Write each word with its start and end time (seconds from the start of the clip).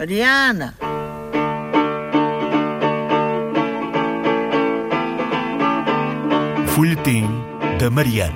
Mariana! 0.00 0.74
Folhetim 6.68 7.28
da 7.78 7.90
Mariana. 7.90 8.32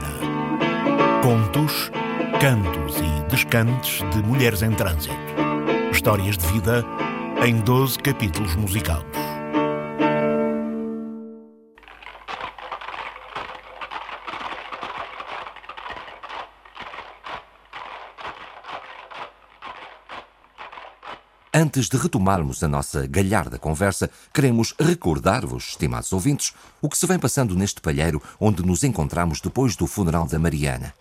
Contos, 1.23 1.91
cantos 2.39 2.99
e 2.99 3.31
descantes 3.31 4.03
de 4.11 4.23
mulheres 4.23 4.61
em 4.61 4.73
trânsito. 4.73 5.17
Histórias 5.91 6.37
de 6.37 6.47
vida 6.49 6.85
em 7.43 7.57
12 7.61 7.99
capítulos 7.99 8.55
musicados. 8.57 9.24
Antes 21.57 21.89
de 21.89 21.97
retomarmos 21.97 22.65
a 22.65 22.69
nossa 22.69 23.07
galharda 23.07 23.61
conversa, 23.61 24.11
queremos 24.33 24.75
recordar-vos, 24.77 25.69
estimados 25.69 26.13
ouvintes, 26.13 26.53
o 26.83 26.89
que 26.89 26.99
se 26.99 27.07
vem 27.07 27.17
passando 27.17 27.55
neste 27.55 27.81
palheiro 27.81 28.21
onde 28.41 28.67
nos 28.67 28.83
encontramos 28.83 29.41
depois 29.41 29.77
do 29.77 29.87
funeral 29.87 30.27
da 30.27 30.37
Mariana. 30.37 30.93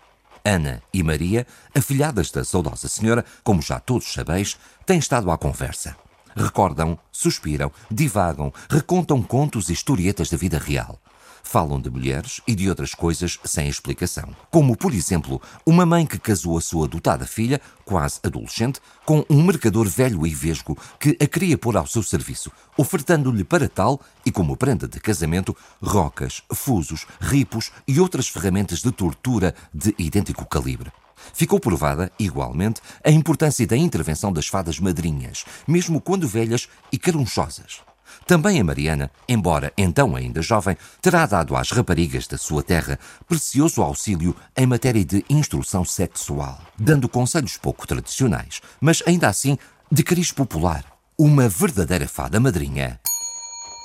Ana 0.46 0.84
e 0.94 1.02
Maria, 1.02 1.48
afilhadas 1.74 2.30
da 2.30 2.44
saudosa 2.44 2.88
senhora, 2.88 3.26
como 3.44 3.64
já 3.64 3.80
todos 3.80 4.14
sabeis, 4.14 4.56
têm 4.86 5.00
estado 5.00 5.32
à 5.32 5.40
conversa. 5.40 5.98
Recordam, 6.36 7.00
suspiram, 7.12 7.72
divagam, 7.90 8.54
recontam 8.70 9.24
contos 9.24 9.70
e 9.70 9.74
historietas 9.74 10.30
da 10.30 10.38
vida 10.38 10.60
real 10.60 11.00
falam 11.44 11.80
de 11.80 11.90
mulheres 11.90 12.42
e 12.48 12.56
de 12.56 12.70
outras 12.70 12.96
coisas 12.96 13.38
sem 13.44 13.68
explicação. 13.68 14.36
Como, 14.50 14.76
por 14.76 14.94
exemplo, 14.94 15.42
uma 15.66 15.86
mãe 15.86 16.06
que 16.06 16.18
casou 16.18 16.58
a 16.58 16.62
sua 16.62 16.88
dotada 16.88 17.28
filha, 17.28 17.62
quase 17.86 18.20
adolescente, 18.24 18.80
com 19.06 19.24
um 19.30 19.44
mercador 19.44 19.88
velho 19.88 20.26
e 20.26 20.34
vesgo 20.34 20.78
que 21.00 21.18
a 21.22 21.28
queria 21.28 21.58
pôr 21.58 21.76
ao 21.78 21.86
seu 21.86 22.02
serviço, 22.02 22.52
ofertando-lhe 22.78 23.44
para 23.44 23.68
tal, 23.70 24.00
e 24.26 24.32
como 24.32 24.58
prenda 24.58 24.88
de 24.88 25.00
casamento, 25.00 25.56
rocas, 25.82 26.42
fusos, 26.52 27.06
ripos 27.20 27.72
e 27.88 28.00
outras 28.00 28.28
ferramentas 28.28 28.80
de 28.80 28.92
tortura 28.92 29.54
de 29.74 29.94
idêntico 30.00 30.46
calibre. 30.46 30.92
Ficou 31.34 31.60
provada, 31.60 32.12
igualmente, 32.20 32.82
a 33.04 33.12
importância 33.12 33.66
da 33.68 33.78
intervenção 33.78 34.34
das 34.34 34.48
fadas 34.48 34.80
madrinhas, 34.80 35.46
mesmo 35.68 36.02
quando 36.02 36.28
velhas 36.28 36.68
e 36.92 36.98
carunchosas. 36.98 37.82
Também 38.26 38.60
a 38.60 38.64
Mariana, 38.64 39.12
embora 39.28 39.74
então 39.78 40.16
ainda 40.16 40.42
jovem, 40.42 40.78
terá 41.02 41.26
dado 41.26 41.56
às 41.56 41.72
raparigas 41.72 42.28
da 42.28 42.38
sua 42.38 42.64
terra 42.64 43.00
precioso 43.28 43.82
auxílio 43.82 44.36
em 44.56 44.66
matéria 44.66 45.04
de 45.04 45.26
instrução 45.30 45.84
sexual, 45.84 46.60
dando 46.78 47.10
conselhos 47.10 47.58
pouco 47.58 47.86
tradicionais, 47.86 48.62
mas 48.80 49.04
ainda 49.06 49.28
assim 49.28 49.58
de 49.92 50.04
cariz 50.04 50.32
popular. 50.32 50.86
Uma 51.18 51.48
verdadeira 51.48 52.08
fada 52.08 52.40
madrinha, 52.40 53.00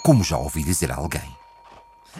como 0.02 0.24
já 0.24 0.38
ouvi 0.38 0.64
dizer 0.64 0.90
a 0.90 0.96
alguém. 0.96 1.36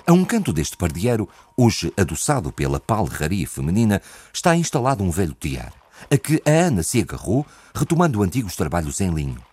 A 0.06 0.12
um 0.12 0.24
canto 0.24 0.52
deste 0.52 0.76
pardieiro, 0.76 1.28
hoje 1.56 1.92
adoçado 1.96 2.52
pela 2.52 2.78
palraria 2.78 3.48
feminina, 3.48 4.02
está 4.32 4.54
instalado 4.54 5.02
um 5.02 5.10
velho 5.10 5.34
tiar, 5.38 5.72
a 6.10 6.16
que 6.16 6.42
a 6.44 6.50
Ana 6.66 6.82
se 6.82 7.00
agarrou, 7.00 7.46
retomando 7.74 8.22
antigos 8.22 8.54
trabalhos 8.54 9.00
em 9.00 9.10
linho. 9.10 9.47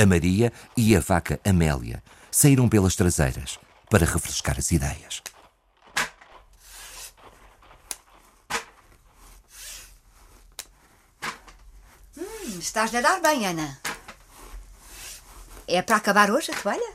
A 0.00 0.06
Maria 0.06 0.50
e 0.74 0.96
a 0.96 1.00
vaca 1.00 1.38
Amélia 1.44 2.02
saíram 2.30 2.70
pelas 2.70 2.96
traseiras 2.96 3.58
para 3.90 4.06
refrescar 4.06 4.58
as 4.58 4.70
ideias. 4.70 5.22
Hum, 12.16 12.58
estás 12.58 12.94
a 12.94 13.02
dar 13.02 13.20
bem, 13.20 13.46
Ana. 13.46 13.78
É 15.68 15.82
para 15.82 15.96
acabar 15.96 16.30
hoje 16.30 16.50
a 16.50 16.56
toalha? 16.56 16.94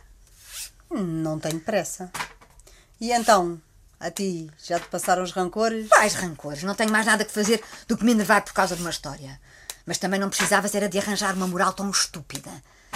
Não 0.89 1.39
tenho 1.39 1.59
pressa. 1.59 2.11
E 2.99 3.11
então, 3.11 3.61
a 3.99 4.09
ti, 4.09 4.49
já 4.63 4.79
te 4.79 4.87
passaram 4.87 5.21
os 5.21 5.31
rancores? 5.31 5.89
Vais 5.89 6.15
rancores, 6.15 6.63
não 6.63 6.73
tenho 6.73 6.91
mais 6.91 7.05
nada 7.05 7.23
que 7.23 7.31
fazer 7.31 7.63
do 7.87 7.95
que 7.95 8.03
me 8.03 8.13
enervar 8.13 8.43
por 8.43 8.53
causa 8.53 8.75
de 8.75 8.81
uma 8.81 8.89
história. 8.89 9.39
Mas 9.85 9.97
também 9.97 10.19
não 10.19 10.29
precisavas 10.29 10.73
era 10.73 10.89
de 10.89 10.97
arranjar 10.97 11.35
uma 11.35 11.47
moral 11.47 11.73
tão 11.73 11.89
estúpida. 11.89 12.51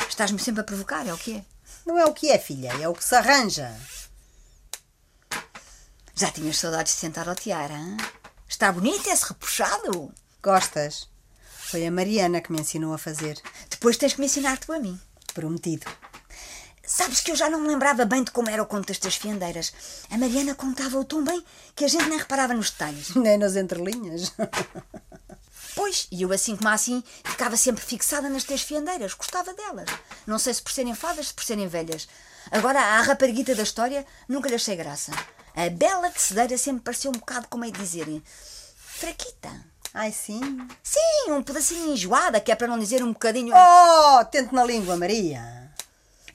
Estás-me 0.08 0.40
sempre 0.40 0.62
a 0.62 0.64
provocar, 0.64 1.08
é 1.08 1.14
o 1.14 1.18
que 1.18 1.38
é? 1.38 1.46
Não 1.86 1.98
é 1.98 2.06
o 2.06 2.14
que 2.14 2.32
é, 2.32 2.40
filha, 2.40 2.74
é 2.82 2.88
o 2.88 2.94
que 2.94 3.04
se 3.04 3.16
arranja. 3.16 3.74
Já 6.16 6.32
tinhas 6.32 6.58
saudades 6.58 6.94
de 6.94 7.00
sentar 7.00 7.30
ao 7.30 7.36
tiara, 7.36 7.76
hein? 7.76 7.98
Está 8.48 8.72
bonito 8.72 9.08
esse 9.08 9.26
repuxado? 9.26 10.14
Gostas? 10.42 11.08
Foi 11.70 11.86
a 11.86 11.92
Mariana 11.92 12.42
que 12.42 12.52
me 12.52 12.60
ensinou 12.60 12.94
a 12.94 12.98
fazer. 12.98 13.40
Depois 13.70 13.96
tens 13.96 14.14
que 14.14 14.20
me 14.20 14.26
ensinar 14.26 14.58
tu 14.58 14.74
a 14.74 14.80
mim. 14.80 15.00
Prometido. 15.34 15.86
Sabes 16.84 17.22
que 17.22 17.30
eu 17.30 17.36
já 17.36 17.50
não 17.50 17.62
me 17.62 17.68
lembrava 17.68 18.04
bem 18.04 18.24
de 18.24 18.32
como 18.32 18.50
era 18.50 18.64
o 18.64 18.66
conto 18.66 18.88
destas 18.88 19.16
fiandeiras. 19.16 19.72
A 20.10 20.18
Mariana 20.18 20.56
contava-o 20.56 21.06
tão 21.06 21.24
bem 21.24 21.46
que 21.76 21.86
a 21.86 21.88
gente 21.88 22.10
nem 22.10 22.18
reparava 22.18 22.54
nos 22.56 22.72
detalhes. 22.72 23.14
Nem 23.16 23.38
nas 23.38 23.56
entrelinhas. 23.56 24.34
Pois, 25.80 26.10
e 26.12 26.24
eu 26.24 26.34
assim 26.34 26.58
como 26.58 26.68
assim 26.68 27.02
ficava 27.24 27.56
sempre 27.56 27.82
fixada 27.82 28.28
nas 28.28 28.44
três 28.44 28.62
fiandeiras, 28.62 29.14
gostava 29.14 29.54
delas. 29.54 29.90
Não 30.28 30.38
sei 30.38 30.54
se 30.54 30.62
por 30.62 30.74
serem 30.74 30.94
fadas, 30.94 31.30
se 31.30 31.34
por 31.34 31.42
serem 31.42 31.70
velhas. 31.70 32.06
Agora, 32.52 32.82
a 32.82 33.02
rapariguita 33.02 33.56
da 33.56 33.64
história 33.64 34.06
nunca 34.28 34.50
lhe 34.50 34.56
achei 34.56 34.76
graça. 34.76 35.14
A 35.56 35.70
bela 35.70 36.10
de 36.10 36.20
cedeira 36.20 36.58
sempre 36.58 36.82
pareceu 36.82 37.12
um 37.12 37.18
bocado, 37.18 37.48
como 37.48 37.64
é 37.64 37.72
de 37.72 37.80
dizer, 37.80 38.22
fraquita. 38.76 39.50
Ai, 39.94 40.12
sim? 40.12 40.42
Sim, 40.84 41.32
um 41.32 41.42
pedacinho 41.42 41.94
enjoada, 41.94 42.42
que 42.42 42.52
é 42.52 42.56
para 42.56 42.68
não 42.68 42.78
dizer 42.78 43.02
um 43.02 43.14
bocadinho... 43.14 43.56
Oh, 43.56 44.26
tente 44.26 44.54
na 44.54 44.66
língua, 44.66 44.98
Maria. 44.98 45.59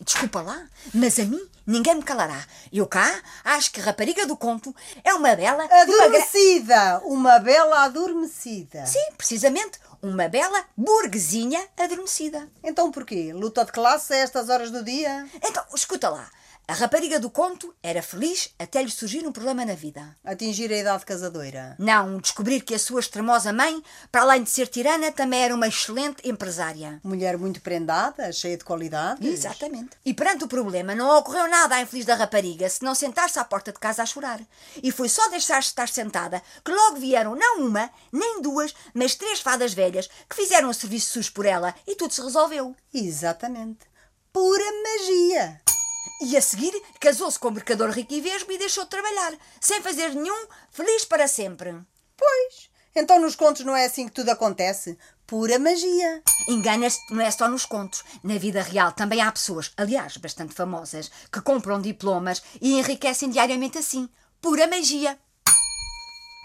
Desculpa 0.04 0.42
lá, 0.42 0.66
mas 0.92 1.18
a 1.18 1.24
mim 1.24 1.40
ninguém 1.66 1.94
me 1.94 2.02
calará. 2.02 2.44
Eu 2.70 2.86
cá 2.86 3.22
acho 3.42 3.72
que 3.72 3.80
a 3.80 3.84
rapariga 3.84 4.26
do 4.26 4.36
conto 4.36 4.74
é 5.02 5.14
uma 5.14 5.34
bela. 5.34 5.64
Adormecida! 5.64 7.00
Uma, 7.04 7.30
uma 7.30 7.38
bela 7.38 7.84
adormecida. 7.84 8.84
Sim, 8.84 9.12
precisamente. 9.16 9.78
Uma 10.02 10.28
bela 10.28 10.62
burguesinha 10.76 11.66
adormecida. 11.78 12.46
Então 12.62 12.90
porquê? 12.90 13.32
Luta 13.32 13.64
de 13.64 13.72
classe 13.72 14.12
a 14.12 14.18
estas 14.18 14.50
horas 14.50 14.70
do 14.70 14.84
dia? 14.84 15.26
Então, 15.42 15.64
escuta 15.74 16.10
lá. 16.10 16.30
A 16.66 16.72
rapariga 16.72 17.20
do 17.20 17.28
conto 17.28 17.74
era 17.82 18.00
feliz 18.00 18.48
até 18.58 18.82
lhe 18.82 18.90
surgir 18.90 19.26
um 19.26 19.32
problema 19.32 19.66
na 19.66 19.74
vida. 19.74 20.16
Atingir 20.24 20.72
a 20.72 20.78
idade 20.78 21.04
casadoira? 21.04 21.76
Não, 21.78 22.18
descobrir 22.18 22.62
que 22.62 22.74
a 22.74 22.78
sua 22.78 23.00
extremosa 23.00 23.52
mãe, 23.52 23.82
para 24.10 24.22
além 24.22 24.42
de 24.42 24.48
ser 24.48 24.68
tirana, 24.68 25.12
também 25.12 25.42
era 25.42 25.54
uma 25.54 25.68
excelente 25.68 26.26
empresária. 26.26 27.00
Mulher 27.04 27.36
muito 27.36 27.60
prendada, 27.60 28.32
cheia 28.32 28.56
de 28.56 28.64
qualidades. 28.64 29.28
Exatamente. 29.28 29.90
E 30.06 30.14
perante 30.14 30.44
o 30.44 30.48
problema, 30.48 30.94
não 30.94 31.18
ocorreu 31.18 31.46
nada 31.48 31.74
à 31.74 31.82
infeliz 31.82 32.06
da 32.06 32.14
rapariga 32.14 32.66
senão 32.70 32.94
sentar-se 32.94 33.38
à 33.38 33.44
porta 33.44 33.70
de 33.70 33.78
casa 33.78 34.02
a 34.02 34.06
chorar. 34.06 34.40
E 34.82 34.90
foi 34.90 35.10
só 35.10 35.28
deixar-se 35.28 35.68
estar 35.68 35.90
sentada 35.90 36.42
que 36.64 36.72
logo 36.72 36.96
vieram 36.96 37.36
não 37.36 37.66
uma, 37.66 37.90
nem 38.10 38.40
duas, 38.40 38.74
mas 38.94 39.14
três 39.14 39.38
fadas 39.38 39.74
velhas 39.74 40.08
que 40.26 40.34
fizeram 40.34 40.70
o 40.70 40.74
serviço 40.74 41.10
sujo 41.10 41.32
por 41.34 41.44
ela 41.44 41.74
e 41.86 41.94
tudo 41.94 42.14
se 42.14 42.22
resolveu. 42.22 42.74
Exatamente. 42.94 43.80
Pura 44.32 44.64
magia. 44.82 45.60
E 46.22 46.36
a 46.36 46.42
seguir 46.42 46.72
casou-se 47.00 47.38
com 47.38 47.48
o 47.48 47.52
mercador 47.52 47.90
rico 47.90 48.12
e 48.12 48.20
vesgo 48.20 48.52
e 48.52 48.58
deixou 48.58 48.84
de 48.84 48.90
trabalhar, 48.90 49.34
sem 49.60 49.82
fazer 49.82 50.14
nenhum, 50.14 50.46
feliz 50.70 51.04
para 51.04 51.26
sempre. 51.26 51.74
Pois, 52.16 52.70
então 52.94 53.20
nos 53.20 53.34
contos 53.34 53.64
não 53.64 53.74
é 53.74 53.86
assim 53.86 54.06
que 54.06 54.14
tudo 54.14 54.30
acontece? 54.30 54.96
Pura 55.26 55.58
magia. 55.58 56.22
Enganas-te, 56.48 57.12
não 57.12 57.20
é 57.20 57.30
só 57.30 57.48
nos 57.48 57.66
contos. 57.66 58.04
Na 58.22 58.38
vida 58.38 58.62
real 58.62 58.92
também 58.92 59.20
há 59.20 59.32
pessoas, 59.32 59.72
aliás, 59.76 60.16
bastante 60.16 60.54
famosas, 60.54 61.10
que 61.32 61.40
compram 61.40 61.80
diplomas 61.80 62.42
e 62.60 62.78
enriquecem 62.78 63.30
diariamente 63.30 63.78
assim. 63.78 64.08
Pura 64.40 64.66
magia. 64.66 65.18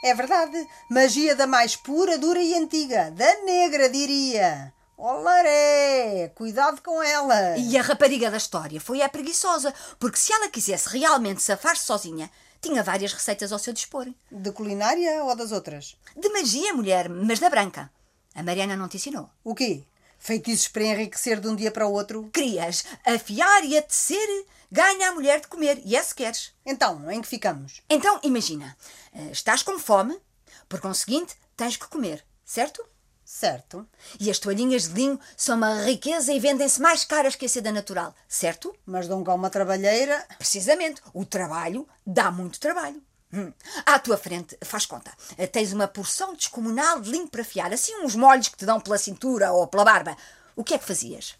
É 0.03 0.15
verdade. 0.15 0.65
Magia 0.89 1.35
da 1.35 1.45
mais 1.45 1.75
pura, 1.75 2.17
dura 2.17 2.41
e 2.41 2.55
antiga. 2.55 3.11
Da 3.11 3.43
negra, 3.43 3.89
diria. 3.89 4.73
Olaré! 5.01 6.27
Cuidado 6.35 6.81
com 6.81 7.01
ela! 7.01 7.57
E 7.57 7.77
a 7.77 7.81
rapariga 7.81 8.29
da 8.29 8.35
história 8.35 8.81
foi 8.81 9.01
a 9.01 9.07
preguiçosa, 9.07 9.73
porque 9.97 10.19
se 10.19 10.33
ela 10.33 10.49
quisesse 10.49 10.89
realmente 10.89 11.41
safar-se 11.41 11.85
sozinha, 11.85 12.29
tinha 12.59 12.83
várias 12.83 13.13
receitas 13.13 13.53
ao 13.53 13.59
seu 13.59 13.71
dispor. 13.71 14.07
De 14.29 14.51
culinária 14.51 15.23
ou 15.23 15.33
das 15.37 15.53
outras? 15.53 15.95
De 16.17 16.27
magia, 16.27 16.73
mulher, 16.73 17.07
mas 17.07 17.39
da 17.39 17.49
branca. 17.49 17.89
A 18.35 18.43
Mariana 18.43 18.75
não 18.75 18.89
te 18.89 18.97
ensinou. 18.97 19.29
O 19.41 19.55
quê? 19.55 19.85
Feitiços 20.17 20.67
para 20.67 20.83
enriquecer 20.83 21.39
de 21.39 21.47
um 21.47 21.55
dia 21.55 21.71
para 21.71 21.87
o 21.87 21.93
outro? 21.93 22.29
Querias 22.33 22.83
afiar 23.05 23.63
e 23.63 23.77
a 23.77 23.81
tecer, 23.81 24.45
ganha 24.69 25.11
a 25.11 25.13
mulher 25.13 25.39
de 25.39 25.47
comer, 25.47 25.81
e 25.85 25.95
é 25.95 26.03
se 26.03 26.13
queres. 26.13 26.51
Então, 26.65 27.09
em 27.09 27.21
que 27.21 27.27
ficamos? 27.29 27.81
Então, 27.89 28.19
imagina, 28.21 28.75
eh, 29.13 29.29
estás 29.31 29.63
com 29.63 29.79
fome, 29.79 30.19
por 30.67 30.81
conseguinte, 30.81 31.37
tens 31.55 31.77
que 31.77 31.87
comer, 31.87 32.21
certo? 32.43 32.85
Certo. 33.31 33.87
E 34.19 34.31
as 34.31 34.39
toalhinhas 34.39 34.87
de 34.87 34.95
linho 34.95 35.19
são 35.37 35.55
uma 35.55 35.83
riqueza 35.83 36.33
e 36.33 36.39
vendem-se 36.39 36.81
mais 36.81 37.05
caras 37.05 37.35
que 37.35 37.45
a 37.45 37.49
seda 37.49 37.71
natural, 37.71 38.13
certo? 38.27 38.75
Mas 38.87 39.07
dão 39.07 39.23
cá 39.23 39.35
uma 39.35 39.51
trabalheira. 39.51 40.25
Precisamente. 40.39 40.99
O 41.13 41.23
trabalho 41.23 41.87
dá 42.03 42.31
muito 42.31 42.59
trabalho. 42.59 42.99
Hum. 43.31 43.53
À 43.85 43.99
tua 43.99 44.17
frente, 44.17 44.57
faz 44.63 44.87
conta, 44.87 45.11
tens 45.51 45.71
uma 45.71 45.87
porção 45.87 46.33
descomunal 46.33 46.99
de 46.99 47.11
linho 47.11 47.27
para 47.27 47.43
fiar, 47.43 47.71
assim 47.71 47.95
uns 48.03 48.15
molhos 48.15 48.47
que 48.47 48.57
te 48.57 48.65
dão 48.65 48.81
pela 48.81 48.97
cintura 48.97 49.51
ou 49.51 49.67
pela 49.67 49.85
barba. 49.85 50.17
O 50.55 50.63
que 50.63 50.73
é 50.73 50.79
que 50.79 50.85
fazias? 50.85 51.35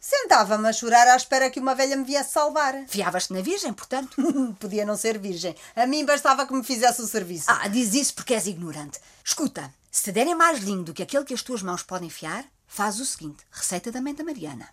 Sentava-me 0.00 0.68
a 0.68 0.72
chorar 0.72 1.08
à 1.08 1.16
espera 1.16 1.50
que 1.50 1.58
uma 1.58 1.74
velha 1.74 1.96
me 1.96 2.04
viesse 2.04 2.30
salvar. 2.30 2.84
Fiavas-te 2.86 3.32
na 3.32 3.40
Virgem, 3.40 3.72
portanto. 3.72 4.16
Podia 4.60 4.86
não 4.86 4.96
ser 4.96 5.18
virgem. 5.18 5.56
A 5.74 5.88
mim 5.88 6.04
bastava 6.04 6.46
que 6.46 6.54
me 6.54 6.62
fizesse 6.62 7.02
o 7.02 7.06
serviço. 7.06 7.46
Ah, 7.48 7.66
diz 7.66 7.92
isso 7.94 8.14
porque 8.14 8.34
és 8.34 8.46
ignorante. 8.46 9.00
Escuta, 9.24 9.72
se 9.94 10.04
te 10.04 10.12
derem 10.12 10.34
mais 10.34 10.60
linho 10.60 10.82
do 10.82 10.94
que 10.94 11.02
aquele 11.02 11.26
que 11.26 11.34
as 11.34 11.42
tuas 11.42 11.62
mãos 11.62 11.82
podem 11.82 12.08
fiar, 12.08 12.46
faz 12.66 12.98
o 12.98 13.04
seguinte: 13.04 13.44
receita 13.50 13.92
da 13.92 14.00
da 14.00 14.24
Mariana. 14.24 14.70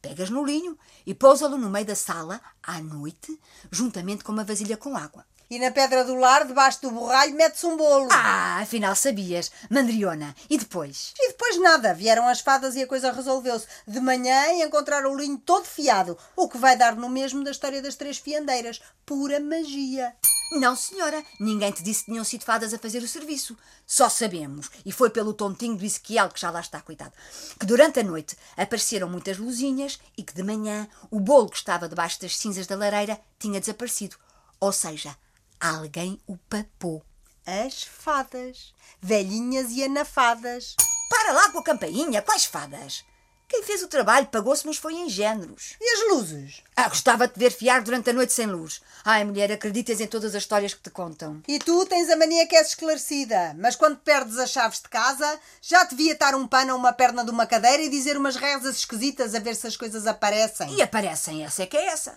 Pegas 0.00 0.30
no 0.30 0.44
linho 0.44 0.78
e 1.04 1.12
pousa-lo 1.12 1.58
no 1.58 1.68
meio 1.68 1.84
da 1.84 1.96
sala, 1.96 2.40
à 2.62 2.80
noite, 2.80 3.38
juntamente 3.72 4.22
com 4.22 4.30
uma 4.30 4.44
vasilha 4.44 4.76
com 4.76 4.96
água. 4.96 5.26
E 5.50 5.58
na 5.58 5.72
pedra 5.72 6.04
do 6.04 6.14
lar, 6.14 6.46
debaixo 6.46 6.80
do 6.80 6.92
borralho, 6.92 7.34
mete-se 7.34 7.66
um 7.66 7.76
bolo. 7.76 8.08
Ah, 8.10 8.60
afinal 8.62 8.94
sabias. 8.94 9.50
Mandriona. 9.68 10.34
E 10.48 10.56
depois? 10.56 11.12
E 11.18 11.28
depois 11.28 11.60
nada, 11.60 11.92
vieram 11.92 12.26
as 12.26 12.40
fadas 12.40 12.76
e 12.76 12.82
a 12.82 12.86
coisa 12.86 13.12
resolveu-se. 13.12 13.66
De 13.86 14.00
manhã 14.00 14.64
encontraram 14.64 15.12
o 15.12 15.16
linho 15.16 15.38
todo 15.38 15.64
fiado, 15.64 16.16
o 16.36 16.48
que 16.48 16.56
vai 16.56 16.76
dar 16.76 16.96
no 16.96 17.08
mesmo 17.08 17.44
da 17.44 17.50
história 17.50 17.82
das 17.82 17.96
três 17.96 18.16
fiandeiras. 18.16 18.80
Pura 19.04 19.40
magia. 19.40 20.14
Não, 20.54 20.76
senhora. 20.76 21.24
Ninguém 21.40 21.72
te 21.72 21.82
disse 21.82 22.04
que 22.04 22.10
tinham 22.10 22.24
sido 22.24 22.44
fadas 22.44 22.74
a 22.74 22.78
fazer 22.78 23.02
o 23.02 23.08
serviço. 23.08 23.56
Só 23.86 24.10
sabemos, 24.10 24.70
e 24.84 24.92
foi 24.92 25.08
pelo 25.08 25.32
tontinho 25.32 25.76
do 25.76 25.84
Ezequiel, 25.84 26.28
que 26.28 26.38
já 26.38 26.50
lá 26.50 26.60
está, 26.60 26.78
coitado, 26.82 27.14
que 27.58 27.64
durante 27.64 28.00
a 28.00 28.02
noite 28.02 28.36
apareceram 28.54 29.08
muitas 29.08 29.38
luzinhas 29.38 29.98
e 30.16 30.22
que 30.22 30.34
de 30.34 30.42
manhã 30.42 30.86
o 31.10 31.18
bolo 31.18 31.48
que 31.48 31.56
estava 31.56 31.88
debaixo 31.88 32.20
das 32.20 32.36
cinzas 32.36 32.66
da 32.66 32.76
lareira 32.76 33.18
tinha 33.38 33.60
desaparecido. 33.60 34.16
Ou 34.60 34.72
seja, 34.72 35.16
alguém 35.58 36.20
o 36.26 36.36
papou. 36.36 37.02
As 37.46 37.82
fadas. 37.82 38.74
Velhinhas 39.00 39.70
e 39.70 39.82
anafadas. 39.82 40.76
Para 41.08 41.32
lá 41.32 41.50
com 41.50 41.60
a 41.60 41.64
campainha, 41.64 42.20
quais 42.20 42.44
fadas? 42.44 43.04
Quem 43.52 43.62
fez 43.64 43.82
o 43.82 43.86
trabalho 43.86 44.28
pagou-se, 44.28 44.66
mas 44.66 44.78
foi 44.78 44.94
em 44.94 45.10
géneros. 45.10 45.76
E 45.78 45.90
as 45.92 46.08
luzes? 46.08 46.62
Ah, 46.74 46.88
gostava 46.88 47.28
de 47.28 47.34
te 47.34 47.38
ver 47.38 47.52
fiar 47.52 47.82
durante 47.82 48.08
a 48.08 48.12
noite 48.14 48.32
sem 48.32 48.46
luz. 48.46 48.80
Ai, 49.04 49.24
mulher, 49.24 49.52
acreditas 49.52 50.00
em 50.00 50.06
todas 50.06 50.34
as 50.34 50.42
histórias 50.42 50.72
que 50.72 50.80
te 50.80 50.88
contam. 50.88 51.42
E 51.46 51.58
tu 51.58 51.84
tens 51.84 52.08
a 52.08 52.16
mania 52.16 52.46
que 52.46 52.56
és 52.56 52.68
esclarecida, 52.68 53.54
mas 53.58 53.76
quando 53.76 53.98
perdes 53.98 54.38
as 54.38 54.48
chaves 54.48 54.80
de 54.80 54.88
casa, 54.88 55.38
já 55.60 55.84
te 55.84 55.94
via 55.94 56.14
estar 56.14 56.34
um 56.34 56.48
pano 56.48 56.72
a 56.72 56.76
uma 56.76 56.94
perna 56.94 57.22
de 57.22 57.30
uma 57.30 57.46
cadeira 57.46 57.82
e 57.82 57.90
dizer 57.90 58.16
umas 58.16 58.36
rezas 58.36 58.76
esquisitas 58.76 59.34
a 59.34 59.38
ver 59.38 59.54
se 59.54 59.66
as 59.66 59.76
coisas 59.76 60.06
aparecem. 60.06 60.74
E 60.74 60.80
aparecem, 60.80 61.44
essa 61.44 61.62
é 61.62 61.66
que 61.66 61.76
é 61.76 61.88
essa. 61.88 62.16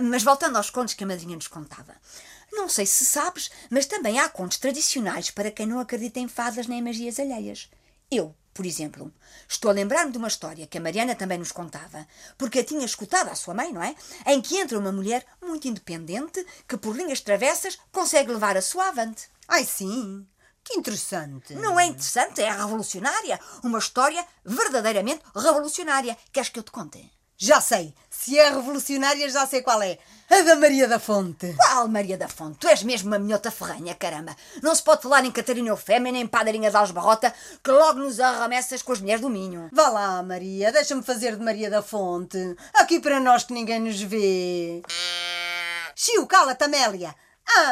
Mas 0.00 0.22
voltando 0.22 0.54
aos 0.54 0.70
contos 0.70 0.94
que 0.94 1.02
a 1.02 1.06
madrinha 1.08 1.34
nos 1.34 1.48
contava. 1.48 1.96
Não 2.52 2.68
sei 2.68 2.86
se 2.86 3.04
sabes, 3.04 3.50
mas 3.68 3.86
também 3.86 4.20
há 4.20 4.28
contos 4.28 4.58
tradicionais 4.58 5.32
para 5.32 5.50
quem 5.50 5.66
não 5.66 5.80
acredita 5.80 6.20
em 6.20 6.28
fadas 6.28 6.68
nem 6.68 6.78
em 6.78 6.82
magias 6.82 7.18
alheias. 7.18 7.68
Eu, 8.08 8.36
por 8.56 8.64
exemplo, 8.64 9.12
estou 9.46 9.70
a 9.70 9.74
lembrar-me 9.74 10.10
de 10.10 10.16
uma 10.16 10.28
história 10.28 10.66
que 10.66 10.78
a 10.78 10.80
Mariana 10.80 11.14
também 11.14 11.36
nos 11.36 11.52
contava, 11.52 12.08
porque 12.38 12.60
a 12.60 12.64
tinha 12.64 12.86
escutado 12.86 13.28
à 13.28 13.34
sua 13.34 13.52
mãe, 13.52 13.70
não 13.70 13.82
é? 13.82 13.94
Em 14.24 14.40
que 14.40 14.56
entra 14.56 14.78
uma 14.78 14.90
mulher 14.90 15.26
muito 15.44 15.68
independente 15.68 16.44
que, 16.66 16.78
por 16.78 16.96
linhas 16.96 17.20
travessas, 17.20 17.78
consegue 17.92 18.32
levar 18.32 18.56
a 18.56 18.62
sua 18.62 18.88
avante. 18.88 19.28
Ai 19.46 19.66
sim, 19.66 20.26
que 20.64 20.72
interessante. 20.78 21.54
Não 21.54 21.78
é 21.78 21.84
interessante, 21.84 22.40
é 22.40 22.50
revolucionária. 22.50 23.38
Uma 23.62 23.78
história 23.78 24.26
verdadeiramente 24.42 25.20
revolucionária. 25.34 26.16
Queres 26.32 26.48
que 26.48 26.58
eu 26.58 26.62
te 26.62 26.70
conte? 26.70 27.12
Já 27.36 27.60
sei, 27.60 27.94
se 28.08 28.38
é 28.38 28.48
revolucionária 28.48 29.28
já 29.28 29.46
sei 29.46 29.60
qual 29.60 29.82
é. 29.82 29.98
A 30.28 30.42
da 30.42 30.56
Maria 30.56 30.88
da 30.88 30.98
Fonte. 30.98 31.54
Qual 31.56 31.88
Maria 31.88 32.18
da 32.18 32.28
Fonte? 32.28 32.58
Tu 32.58 32.66
és 32.68 32.82
mesmo 32.82 33.08
uma 33.08 33.18
minhota 33.18 33.50
ferranha, 33.50 33.94
caramba. 33.94 34.36
Não 34.60 34.74
se 34.74 34.82
pode 34.82 35.02
falar 35.02 35.24
em 35.24 35.30
Catarina 35.30 35.68
Eufémia 35.68 36.10
nem 36.10 36.22
em 36.22 36.26
Padarinha 36.26 36.68
de 36.68 36.76
Alesbarrota 36.76 37.32
que 37.62 37.70
logo 37.70 38.00
nos 38.00 38.18
arremessas 38.18 38.82
com 38.82 38.92
as 38.92 39.00
mulheres 39.00 39.20
do 39.20 39.30
Minho. 39.30 39.68
Vá 39.72 39.88
lá, 39.88 40.22
Maria, 40.24 40.72
deixa-me 40.72 41.02
fazer 41.02 41.36
de 41.36 41.44
Maria 41.44 41.70
da 41.70 41.80
Fonte. 41.80 42.56
Aqui 42.74 42.98
para 42.98 43.20
nós 43.20 43.44
que 43.44 43.52
ninguém 43.52 43.78
nos 43.78 44.00
vê. 44.00 44.82
Chiu, 45.94 46.26
cala-te, 46.26 46.64
Amélia. 46.64 47.14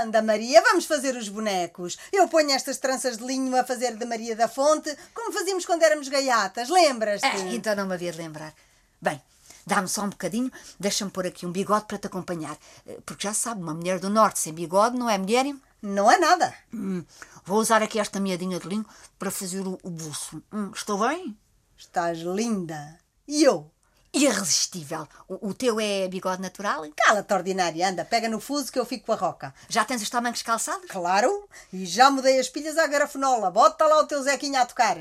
Anda, 0.01 0.23
Maria, 0.23 0.63
vamos 0.63 0.85
fazer 0.85 1.17
os 1.17 1.29
bonecos. 1.29 1.99
Eu 2.13 2.29
ponho 2.29 2.53
estas 2.53 2.79
tranças 2.79 3.19
de 3.19 3.27
linho 3.27 3.59
a 3.59 3.65
fazer 3.65 3.97
de 3.97 4.05
Maria 4.07 4.37
da 4.37 4.47
Fonte, 4.47 4.97
como 5.13 5.33
fazíamos 5.33 5.67
quando 5.67 5.83
éramos 5.83 6.09
gaiatas, 6.09 6.69
lembras-te? 6.69 7.27
Ah, 7.27 7.53
então 7.53 7.75
não 7.75 7.87
me 7.87 7.95
havia 7.95 8.13
de 8.13 8.19
lembrar. 8.19 8.55
Bem, 9.03 9.21
dá-me 9.67 9.89
só 9.89 10.03
um 10.03 10.11
bocadinho, 10.11 10.51
deixa-me 10.79 11.11
pôr 11.11 11.27
aqui 11.27 11.47
um 11.47 11.53
bigode 11.53 11.87
para 11.87 11.99
te 11.99 12.07
acompanhar. 12.07 12.57
Eh, 12.87 12.99
Porque 13.05 13.27
já 13.27 13.35
sabe, 13.35 13.63
uma 13.63 13.75
mulher 13.75 13.99
do 13.99 14.11
norte 14.11 14.39
sem 14.39 14.53
bigode 14.53 14.97
não 14.97 15.09
é 15.09 15.19
mulher. 15.19 15.47
Não 15.83 16.11
é 16.11 16.17
nada. 16.17 16.55
Hum, 16.73 17.05
vou 17.45 17.59
usar 17.59 17.83
aqui 17.83 17.99
esta 17.99 18.19
meadinha 18.19 18.59
de 18.59 18.67
linho 18.67 18.87
para 19.19 19.31
fazer 19.31 19.67
o, 19.67 19.79
o 19.83 19.91
buço. 19.91 20.43
Hum, 20.53 20.71
estou 20.75 20.99
bem? 21.07 21.37
Estás 21.77 22.21
linda. 22.21 22.99
E 23.29 23.45
eu? 23.45 23.71
Irresistível. 24.13 25.07
O, 25.29 25.49
o 25.49 25.55
teu 25.55 25.79
é 25.81 26.09
bigode 26.09 26.41
natural? 26.41 26.85
Cala-te, 26.97 27.35
ordinária. 27.35 27.89
Anda, 27.89 28.05
pega 28.05 28.29
no 28.29 28.41
fuso 28.41 28.73
que 28.73 28.79
eu 28.79 28.87
fico 28.87 29.07
com 29.07 29.13
a 29.13 29.17
roca. 29.17 29.53
Já 29.69 29.85
tens 29.85 30.01
os 30.01 30.09
tamancos 30.09 30.41
calçados? 30.41 30.89
Claro, 30.89 31.49
e 31.73 31.85
já 31.85 32.11
mudei 32.11 32.39
as 32.39 32.49
pilhas 32.49 32.79
à 32.79 32.87
garafenola. 32.87 33.51
Bota 33.51 33.85
lá 33.87 34.01
o 34.01 34.07
teu 34.07 34.23
Zequinha 34.23 34.63
a 34.63 34.67
tocar. 34.67 34.97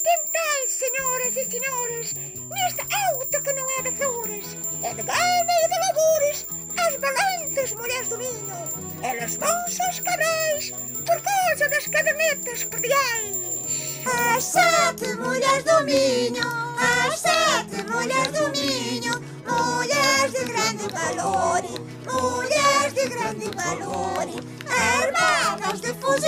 Atentai, 0.00 0.66
senhoras 0.66 1.36
e 1.36 1.44
senhores, 1.44 2.14
nesta 2.48 2.86
alta 3.10 3.38
que 3.38 3.52
não 3.52 3.66
é 3.70 3.82
de 3.82 3.92
flores, 3.98 4.46
é 4.82 4.94
de 4.94 5.02
gana 5.02 5.52
e 5.62 5.68
de 5.68 5.78
labores, 5.78 6.46
as 6.78 6.96
balanças 6.96 7.72
mulheres 7.72 8.08
do 8.08 8.16
Minho, 8.16 8.68
elas 9.02 9.36
vão-se 9.36 9.82
aos 9.82 10.00
cabrais, 10.00 10.72
por 11.04 11.20
causa 11.20 11.68
das 11.68 11.86
cadernetas 11.86 12.64
perdiais. 12.64 13.36
As 14.34 14.44
sete 14.44 15.14
mulheres 15.16 15.64
do 15.64 15.84
Minho, 15.84 16.48
as 16.78 17.20
sete 17.20 17.90
mulheres 17.90 18.32
do 18.32 18.48
Minho, 18.52 19.20
mulheres 19.44 20.32
de 20.32 20.44
grande 20.46 20.88
valor, 20.94 21.62
mulheres 22.10 22.94
de 22.94 23.06
grande 23.06 23.50
valor, 23.54 24.26
armadas 24.66 25.80
de 25.82 25.92
fuso 25.92 26.26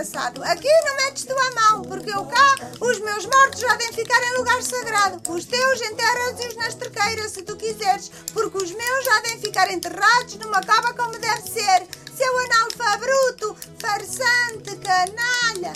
desgraçado. 0.00 0.42
Aqui 0.44 0.68
não 0.84 0.96
metes 0.96 1.24
tu 1.24 1.34
a 1.34 1.60
mão, 1.60 1.82
porque 1.82 2.10
eu 2.10 2.24
cá, 2.24 2.56
os 2.80 2.98
meus 3.00 3.26
mortos 3.26 3.60
já 3.60 3.74
devem 3.74 3.92
ficar 3.92 4.22
em 4.22 4.38
lugar 4.38 4.62
sagrado. 4.62 5.20
Os 5.28 5.44
teus 5.44 5.80
enterras-os 5.82 6.56
nas 6.56 6.74
trequeiras, 6.74 7.32
se 7.32 7.42
tu 7.42 7.56
quiseres, 7.56 8.10
porque 8.32 8.56
os 8.56 8.70
meus 8.70 9.04
já 9.04 9.20
devem 9.20 9.40
ficar 9.40 9.70
enterrados 9.70 10.34
numa 10.36 10.60
cava 10.60 10.94
como 10.94 11.18
deve 11.18 11.42
ser. 11.42 11.86
Seu 12.20 12.38
analfabruto, 12.38 13.56
farsante, 13.78 14.76
canalha, 14.76 15.72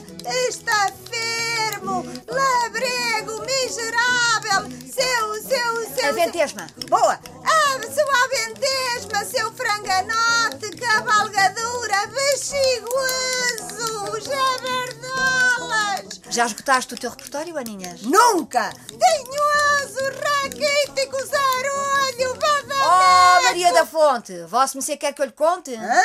estafermo, 0.46 2.04
labrego, 2.28 3.40
miserável, 3.46 4.68
seu, 4.86 5.42
seu, 5.42 5.86
seu... 5.96 6.10
A 6.10 6.12
ventesma. 6.12 6.66
Boa! 6.86 7.18
Ah, 7.46 7.80
sua 7.90 8.24
aventesma, 8.24 9.24
seu 9.24 9.50
franganote, 9.54 10.68
cavalgadura, 10.76 12.08
bexiguoso, 12.08 14.20
jabardolas! 14.20 16.20
Já 16.28 16.44
esgotaste 16.44 16.92
o 16.92 16.98
teu 16.98 17.08
repertório, 17.08 17.56
Aninhas? 17.56 18.02
Nunca! 18.02 18.70
Tinhoso, 18.88 20.10
raquítico, 20.22 21.16
zarolho, 21.24 22.32
Oh, 22.32 22.34
badameco! 22.34 23.44
Maria 23.44 23.72
da 23.72 23.86
Fonte, 23.86 24.42
vosso 24.42 24.76
me 24.76 24.82
quer 24.98 25.14
que 25.14 25.22
eu 25.22 25.26
lhe 25.26 25.32
conte? 25.32 25.74
Hã? 25.74 26.02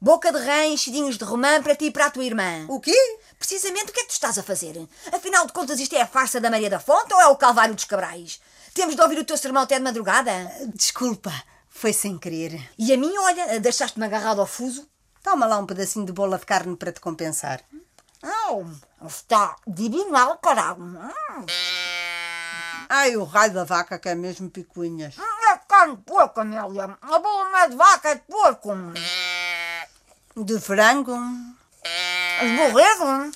Boca 0.00 0.30
de 0.30 0.38
rã, 0.38 0.64
enchidinhos 0.66 1.16
de 1.16 1.24
romã 1.24 1.62
para 1.62 1.74
ti 1.74 1.86
e 1.86 1.90
para 1.90 2.06
a 2.06 2.10
tua 2.10 2.24
irmã. 2.24 2.66
O 2.68 2.80
quê? 2.80 2.94
Precisamente 3.38 3.90
o 3.90 3.92
que 3.92 4.00
é 4.00 4.02
que 4.02 4.08
tu 4.08 4.12
estás 4.12 4.38
a 4.38 4.42
fazer? 4.42 4.86
Afinal 5.12 5.46
de 5.46 5.52
contas, 5.52 5.80
isto 5.80 5.94
é 5.96 6.02
a 6.02 6.06
farsa 6.06 6.40
da 6.40 6.50
Maria 6.50 6.68
da 6.70 6.78
Fonte 6.80 7.12
ou 7.14 7.20
é 7.20 7.26
o 7.28 7.36
Calvário 7.36 7.74
dos 7.74 7.84
Cabrais? 7.84 8.40
Temos 8.74 8.94
de 8.94 9.00
ouvir 9.02 9.18
o 9.18 9.24
teu 9.24 9.36
sermão 9.36 9.62
até 9.62 9.78
de 9.78 9.84
madrugada? 9.84 10.30
Desculpa, 10.74 11.32
foi 11.68 11.92
sem 11.92 12.18
querer. 12.18 12.60
E 12.78 12.92
a 12.92 12.96
mim, 12.98 13.12
olha, 13.18 13.58
deixaste-me 13.58 14.04
agarrado 14.04 14.40
ao 14.40 14.46
fuso? 14.46 14.86
Toma 15.22 15.46
lá 15.46 15.58
um 15.58 15.66
pedacinho 15.66 16.04
de 16.06 16.12
bola 16.12 16.38
de 16.38 16.46
carne 16.46 16.76
para 16.76 16.92
te 16.92 17.00
compensar. 17.00 17.60
Não, 18.22 18.70
está 19.06 19.56
divinal, 19.66 20.36
caralho. 20.38 20.82
Hum, 20.82 21.46
Ai, 22.88 23.16
o 23.16 23.24
raio 23.24 23.52
da 23.52 23.64
vaca 23.64 23.98
que 23.98 24.08
é 24.08 24.14
mesmo 24.14 24.48
picuinhas. 24.50 25.16
é 25.18 25.58
carne 25.68 25.96
de 25.96 26.02
porco, 26.02 26.40
Amélia. 26.40 26.96
A 27.02 27.18
bola 27.18 27.48
não 27.50 27.58
é 27.58 27.68
de 27.68 27.76
vaca, 27.76 28.10
é 28.10 28.14
de 28.14 28.20
porco. 28.22 28.70
De 30.44 30.60
frango? 30.60 31.16
Esborrego. 32.42 33.32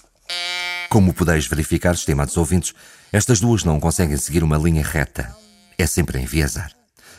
Como 0.91 1.15
podeis 1.15 1.47
verificar, 1.47 1.95
estimados 1.95 2.37
ouvintes, 2.37 2.75
estas 3.11 3.41
duas 3.41 3.65
não 3.65 3.81
conseguem 3.81 4.19
seguir 4.19 4.45
uma 4.45 4.59
linha 4.59 4.85
reta. 4.85 5.35
É 5.79 5.87
sempre 5.87 6.19
a 6.19 6.21
enviesar. 6.21 6.71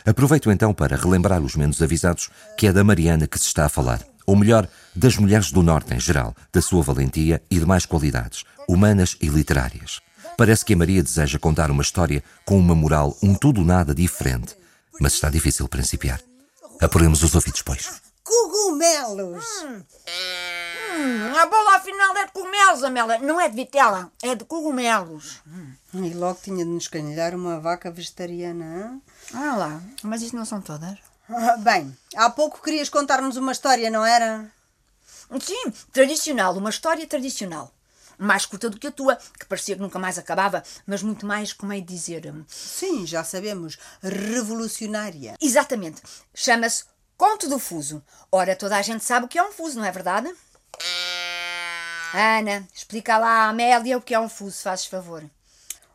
Aproveito 0.06 0.52
então 0.52 0.72
para 0.72 0.96
relembrar 0.96 1.42
os 1.42 1.56
menos 1.56 1.82
avisados 1.82 2.30
que 2.56 2.68
é 2.68 2.72
da 2.72 2.84
Mariana 2.84 3.26
que 3.26 3.36
se 3.36 3.46
está 3.46 3.64
a 3.64 3.68
falar. 3.68 4.00
Ou 4.24 4.36
melhor, 4.36 4.68
das 4.94 5.16
mulheres 5.16 5.50
do 5.50 5.64
Norte 5.64 5.92
em 5.92 5.98
geral, 5.98 6.32
da 6.52 6.62
sua 6.62 6.84
valentia 6.84 7.42
e 7.50 7.58
demais 7.58 7.84
qualidades, 7.84 8.44
humanas 8.68 9.16
e 9.20 9.26
literárias. 9.26 10.00
Parece 10.38 10.64
que 10.64 10.74
a 10.74 10.76
Maria 10.76 11.02
deseja 11.02 11.40
contar 11.40 11.72
uma 11.72 11.82
história 11.82 12.22
com 12.44 12.56
uma 12.56 12.76
moral 12.76 13.18
um 13.20 13.34
tudo 13.34 13.64
nada 13.64 13.92
diferente, 13.92 14.54
mas 15.00 15.14
está 15.14 15.28
difícil 15.28 15.66
principiar. 15.66 16.20
Apuremos 16.80 17.24
os 17.24 17.34
ouvidos, 17.34 17.62
pois. 17.62 18.11
Cogumelos! 18.36 19.44
Hum, 19.62 21.36
a 21.38 21.44
bola 21.46 21.76
afinal 21.76 22.16
é 22.16 22.24
de 22.26 22.32
cogumelos, 22.32 22.82
Amélia. 22.82 23.18
Não 23.18 23.38
é 23.38 23.46
de 23.48 23.54
vitela, 23.54 24.10
é 24.22 24.34
de 24.34 24.42
cogumelos. 24.46 25.42
E 25.92 26.14
logo 26.14 26.40
tinha 26.42 26.64
de 26.64 26.70
nos 26.70 26.88
canhilhar 26.88 27.34
uma 27.34 27.60
vaca 27.60 27.90
vegetariana. 27.90 28.98
Ah 29.34 29.54
lá, 29.56 29.82
mas 30.02 30.22
isso 30.22 30.34
não 30.34 30.46
são 30.46 30.62
todas. 30.62 30.98
Ah, 31.28 31.58
Bem, 31.58 31.94
há 32.16 32.30
pouco 32.30 32.62
querias 32.62 32.88
contar-nos 32.88 33.36
uma 33.36 33.52
história, 33.52 33.90
não 33.90 34.04
era? 34.04 34.50
Sim, 35.40 35.70
tradicional, 35.92 36.56
uma 36.56 36.70
história 36.70 37.06
tradicional. 37.06 37.70
Mais 38.18 38.46
curta 38.46 38.70
do 38.70 38.78
que 38.78 38.86
a 38.86 38.92
tua, 38.92 39.16
que 39.38 39.44
parecia 39.46 39.74
que 39.76 39.80
nunca 39.82 39.98
mais 39.98 40.16
acabava, 40.18 40.62
mas 40.86 41.02
muito 41.02 41.26
mais, 41.26 41.52
como 41.52 41.72
é 41.74 41.80
dizer. 41.80 42.26
hum, 42.32 42.44
Sim, 42.48 43.06
já 43.06 43.22
sabemos. 43.24 43.78
Revolucionária. 44.02 45.34
Exatamente. 45.40 46.00
Chama-se 46.34 46.84
Conto 47.22 47.48
do 47.48 47.56
Fuso. 47.56 48.02
Ora, 48.32 48.56
toda 48.56 48.76
a 48.76 48.82
gente 48.82 49.04
sabe 49.04 49.26
o 49.26 49.28
que 49.28 49.38
é 49.38 49.42
um 49.44 49.52
fuso, 49.52 49.78
não 49.78 49.86
é 49.86 49.92
verdade? 49.92 50.28
Ana, 52.12 52.66
explica 52.74 53.16
lá 53.16 53.44
à 53.44 53.48
Amélia 53.50 53.96
o 53.96 54.02
que 54.02 54.12
é 54.12 54.18
um 54.18 54.28
fuso, 54.28 54.60
fazes 54.60 54.86
favor. 54.86 55.22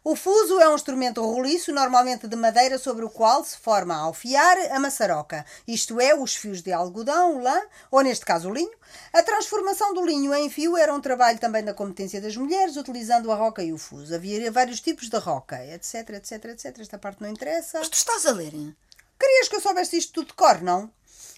O 0.05 0.15
fuso 0.15 0.57
é 0.61 0.69
um 0.69 0.75
instrumento 0.75 1.21
roliço, 1.21 1.73
normalmente 1.73 2.29
de 2.29 2.35
madeira, 2.37 2.79
sobre 2.79 3.03
o 3.03 3.09
qual 3.09 3.43
se 3.43 3.57
forma 3.57 3.93
ao 3.93 4.13
fiar 4.13 4.57
a 4.71 4.79
maçaroca, 4.79 5.45
isto 5.67 5.99
é, 5.99 6.15
os 6.15 6.33
fios 6.33 6.61
de 6.61 6.71
algodão, 6.71 7.43
lã, 7.43 7.61
ou 7.91 8.01
neste 8.03 8.23
caso 8.23 8.49
o 8.49 8.53
linho. 8.53 8.77
A 9.11 9.21
transformação 9.21 9.93
do 9.93 10.05
linho 10.05 10.33
em 10.33 10.49
fio 10.49 10.77
era 10.77 10.93
um 10.93 11.01
trabalho 11.01 11.39
também 11.39 11.61
da 11.61 11.73
competência 11.73 12.21
das 12.21 12.37
mulheres, 12.37 12.77
utilizando 12.77 13.33
a 13.33 13.35
roca 13.35 13.61
e 13.61 13.73
o 13.73 13.77
fuso. 13.77 14.15
Havia 14.15 14.49
vários 14.49 14.79
tipos 14.79 15.09
de 15.09 15.17
roca, 15.17 15.61
etc, 15.65 16.09
etc, 16.11 16.45
etc. 16.45 16.79
Esta 16.79 16.97
parte 16.97 17.21
não 17.21 17.29
interessa. 17.29 17.79
Mas 17.79 17.89
tu 17.89 17.95
estás 17.95 18.25
a 18.25 18.31
ler? 18.31 18.53
hein? 18.53 18.73
Querias 19.19 19.49
que 19.49 19.57
eu 19.57 19.61
soubesse 19.61 19.97
isto 19.97 20.13
tudo 20.13 20.27
de 20.27 20.33
cor, 20.33 20.61
não? 20.61 20.89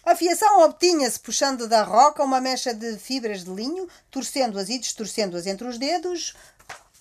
A 0.06 0.16
fiação 0.16 0.62
obtinha-se 0.62 1.20
puxando 1.20 1.68
da 1.68 1.84
roca 1.84 2.24
uma 2.24 2.40
mecha 2.40 2.74
de 2.74 2.98
fibras 2.98 3.44
de 3.44 3.52
linho, 3.52 3.88
torcendo-as 4.10 4.70
e 4.70 4.80
destorcendo-as 4.80 5.46
entre 5.46 5.68
os 5.68 5.78
dedos, 5.78 6.34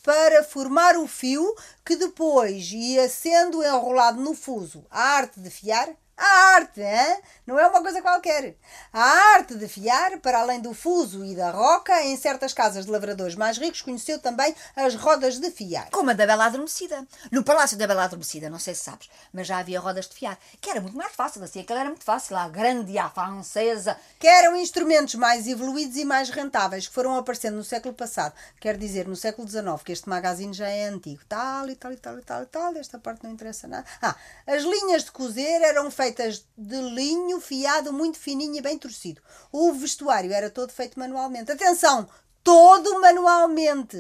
para 0.02 0.43
formar 0.43 0.97
o 0.97 1.07
fio 1.07 1.55
que 1.85 1.97
depois 1.97 2.71
ia 2.73 3.09
sendo 3.09 3.62
enrolado 3.62 4.21
no 4.21 4.35
fuso. 4.35 4.85
A 4.90 5.00
arte 5.00 5.38
de 5.40 5.50
fiar. 5.50 5.88
A 6.19 6.57
arte, 6.57 6.81
hein? 6.81 7.21
não 7.47 7.59
é 7.59 7.67
uma 7.67 7.81
coisa 7.81 8.03
qualquer. 8.03 8.57
A 8.93 9.01
arte 9.35 9.55
de 9.55 9.69
fiar, 9.69 10.19
para 10.19 10.41
além 10.41 10.61
do 10.61 10.75
fuso 10.75 11.25
e 11.25 11.37
da 11.37 11.53
roca, 11.53 12.03
em 12.03 12.17
certas 12.17 12.53
casas 12.53 12.87
de 12.87 12.91
lavradores 12.91 13.37
mais 13.37 13.57
ricos, 13.57 13.83
conheceu 13.83 14.19
também 14.19 14.53
as 14.75 14.97
rodas 14.97 15.39
de 15.39 15.49
fiar. 15.51 15.89
Como 15.91 16.11
a 16.11 16.13
da 16.13 16.27
Bela 16.27 16.47
Adormecida. 16.47 17.07
No 17.31 17.45
Palácio 17.45 17.79
da 17.79 17.87
Bela 17.87 18.05
Adormecida, 18.05 18.51
não 18.51 18.59
sei 18.59 18.75
se 18.75 18.83
sabes, 18.83 19.09
mas 19.33 19.47
já 19.47 19.59
havia 19.59 19.79
rodas 19.79 20.09
de 20.09 20.15
fiar, 20.17 20.37
que 20.61 20.69
era 20.69 20.81
muito 20.81 20.97
mais 20.97 21.13
fácil, 21.13 21.43
assim, 21.45 21.61
aquela 21.61 21.81
era 21.81 21.89
muito 21.89 22.05
fácil, 22.05 22.37
a 22.37 22.49
grande 22.49 22.93
e 22.93 22.99
a 22.99 23.09
francesa. 23.09 23.97
que 24.19 24.27
eram 24.27 24.57
instrumentos 24.57 25.15
mais 25.15 25.47
evoluídos 25.47 25.97
e 25.97 26.05
mais 26.05 26.31
rentáveis 26.31 26.89
que 26.89 26.95
foram 26.95 27.17
aparecendo 27.17 27.57
no 27.57 27.65
século 27.65 27.95
passado. 27.95 28.35
Quer 28.61 28.77
dizer, 28.77 29.07
no 29.07 29.15
século 29.15 29.49
XIX, 29.49 29.83
que 29.85 29.93
este 29.93 30.09
magazine 30.09 30.53
já 30.53 30.69
é 30.69 30.87
antigo. 30.89 31.23
Tal 31.29 31.71
e 31.71 31.77
tal 31.77 31.93
e 31.93 31.97
tal 31.97 32.19
e 32.19 32.23
tal 32.23 32.43
e 32.43 32.47
tal. 32.47 32.77
Esta 32.77 32.99
parte 32.99 33.23
não 33.23 33.31
interessa 33.31 33.69
nada. 33.69 33.87
Ah, 34.03 34.17
as 34.47 34.63
linhas 34.63 35.05
de 35.05 35.13
cozer 35.13 35.63
eram 35.63 35.91
feitas 35.91 36.08
de 36.12 36.81
linho 36.81 37.41
fiado 37.41 37.93
muito 37.93 38.19
fininho 38.19 38.57
e 38.57 38.61
bem 38.61 38.79
torcido. 38.79 39.21
O 39.53 39.73
vestuário 39.73 40.33
era 40.33 40.50
todo 40.50 40.73
feito 40.73 40.99
manualmente. 40.99 41.53
Atenção! 41.53 42.09
Todo 42.43 43.00
manualmente. 43.00 43.99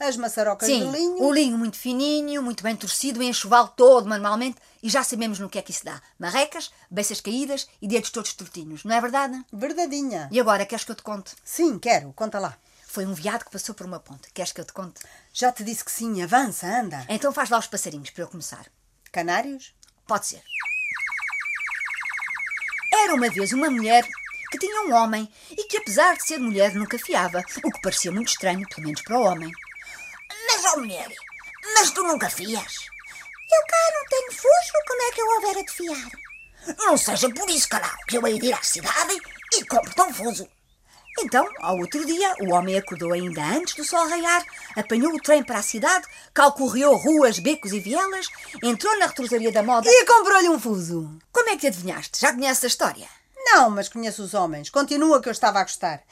As 0.00 0.16
maçarocas 0.16 0.66
Sim, 0.66 0.90
de 0.90 0.96
linho. 0.96 1.22
o 1.22 1.32
linho 1.32 1.58
muito 1.58 1.76
fininho, 1.76 2.42
muito 2.42 2.62
bem 2.62 2.74
torcido, 2.74 3.20
o 3.20 3.22
enxoval 3.22 3.68
todo 3.68 4.08
manualmente, 4.08 4.56
e 4.82 4.88
já 4.88 5.04
sabemos 5.04 5.38
no 5.38 5.50
que 5.50 5.58
é 5.58 5.62
que 5.62 5.72
isso 5.72 5.84
dá. 5.84 6.00
Marrecas, 6.18 6.70
beiças 6.90 7.20
caídas 7.20 7.68
e 7.82 7.88
dedos 7.88 8.08
todos 8.10 8.32
tortinhos, 8.32 8.84
não 8.84 8.94
é 8.94 9.00
verdade? 9.00 9.44
Verdadinha. 9.52 10.28
E 10.32 10.40
agora, 10.40 10.64
queres 10.64 10.84
que 10.84 10.90
eu 10.90 10.96
te 10.96 11.02
conte? 11.02 11.34
Sim, 11.44 11.78
quero. 11.78 12.12
Conta 12.14 12.38
lá. 12.38 12.56
Foi 12.86 13.04
um 13.04 13.14
viado 13.14 13.44
que 13.44 13.50
passou 13.50 13.74
por 13.74 13.86
uma 13.86 14.00
ponte. 14.00 14.30
Queres 14.32 14.52
que 14.52 14.60
eu 14.60 14.64
te 14.64 14.72
conte? 14.72 15.00
Já 15.32 15.52
te 15.52 15.64
disse 15.64 15.84
que 15.84 15.92
sim. 15.92 16.22
Avança, 16.22 16.66
anda. 16.66 17.04
Então 17.08 17.32
faz 17.32 17.50
lá 17.50 17.58
os 17.58 17.66
passarinhos 17.66 18.10
para 18.10 18.24
eu 18.24 18.28
começar. 18.28 18.66
Canários? 19.10 19.74
Pode 20.06 20.26
ser. 20.26 20.42
Era 23.02 23.14
uma 23.14 23.28
vez 23.28 23.52
uma 23.52 23.68
mulher 23.68 24.06
que 24.48 24.58
tinha 24.58 24.82
um 24.82 24.94
homem 24.94 25.28
e 25.50 25.64
que, 25.64 25.78
apesar 25.78 26.16
de 26.16 26.24
ser 26.24 26.38
mulher, 26.38 26.72
nunca 26.72 26.96
fiava, 26.96 27.42
o 27.64 27.70
que 27.72 27.80
parecia 27.80 28.12
muito 28.12 28.28
estranho, 28.28 28.66
pelo 28.68 28.86
menos 28.86 29.02
para 29.02 29.18
o 29.18 29.24
homem. 29.24 29.50
Mas, 30.46 30.64
ó 30.66 30.76
mulher, 30.76 31.08
mas 31.74 31.90
tu 31.90 32.02
nunca 32.04 32.30
fias? 32.30 32.76
Eu 33.50 33.66
cá 33.66 33.76
não 33.94 34.08
tenho 34.08 34.32
fuso, 34.32 34.72
como 34.86 35.02
é 35.02 35.12
que 35.12 35.20
eu 35.20 35.26
houver 35.26 35.64
de 35.64 35.72
fiar? 35.72 36.10
Não 36.78 36.96
seja 36.96 37.28
por 37.30 37.50
isso, 37.50 37.68
caralho, 37.68 37.98
que 38.06 38.16
eu 38.16 38.26
hei 38.26 38.38
de 38.38 38.46
ir 38.46 38.52
à 38.52 38.62
cidade 38.62 39.20
e 39.52 39.64
compro-te 39.64 40.00
um 40.00 40.14
fuso. 40.14 40.48
Então, 41.18 41.46
ao 41.60 41.76
outro 41.78 42.04
dia, 42.06 42.34
o 42.40 42.52
homem 42.52 42.76
acordou 42.76 43.12
ainda 43.12 43.42
antes 43.44 43.74
do 43.74 43.84
sol 43.84 44.08
raiar, 44.08 44.44
apanhou 44.74 45.14
o 45.14 45.20
trem 45.20 45.42
para 45.42 45.58
a 45.58 45.62
cidade, 45.62 46.06
calcorreou 46.32 46.96
ruas, 46.96 47.38
becos 47.38 47.72
e 47.72 47.80
vielas, 47.80 48.28
entrou 48.62 48.98
na 48.98 49.06
retrosaria 49.06 49.52
da 49.52 49.62
moda. 49.62 49.88
E 49.88 50.06
comprou-lhe 50.06 50.48
um 50.48 50.58
fuso. 50.58 51.18
Como 51.30 51.50
é 51.50 51.56
que 51.56 51.66
adivinhaste? 51.66 52.18
Já 52.20 52.32
conheces 52.32 52.64
a 52.64 52.68
história? 52.68 53.08
Não, 53.44 53.70
mas 53.70 53.88
conheço 53.88 54.22
os 54.22 54.34
homens. 54.34 54.70
Continua 54.70 55.20
que 55.20 55.28
eu 55.28 55.32
estava 55.32 55.60
a 55.60 55.62
gostar. 55.62 56.02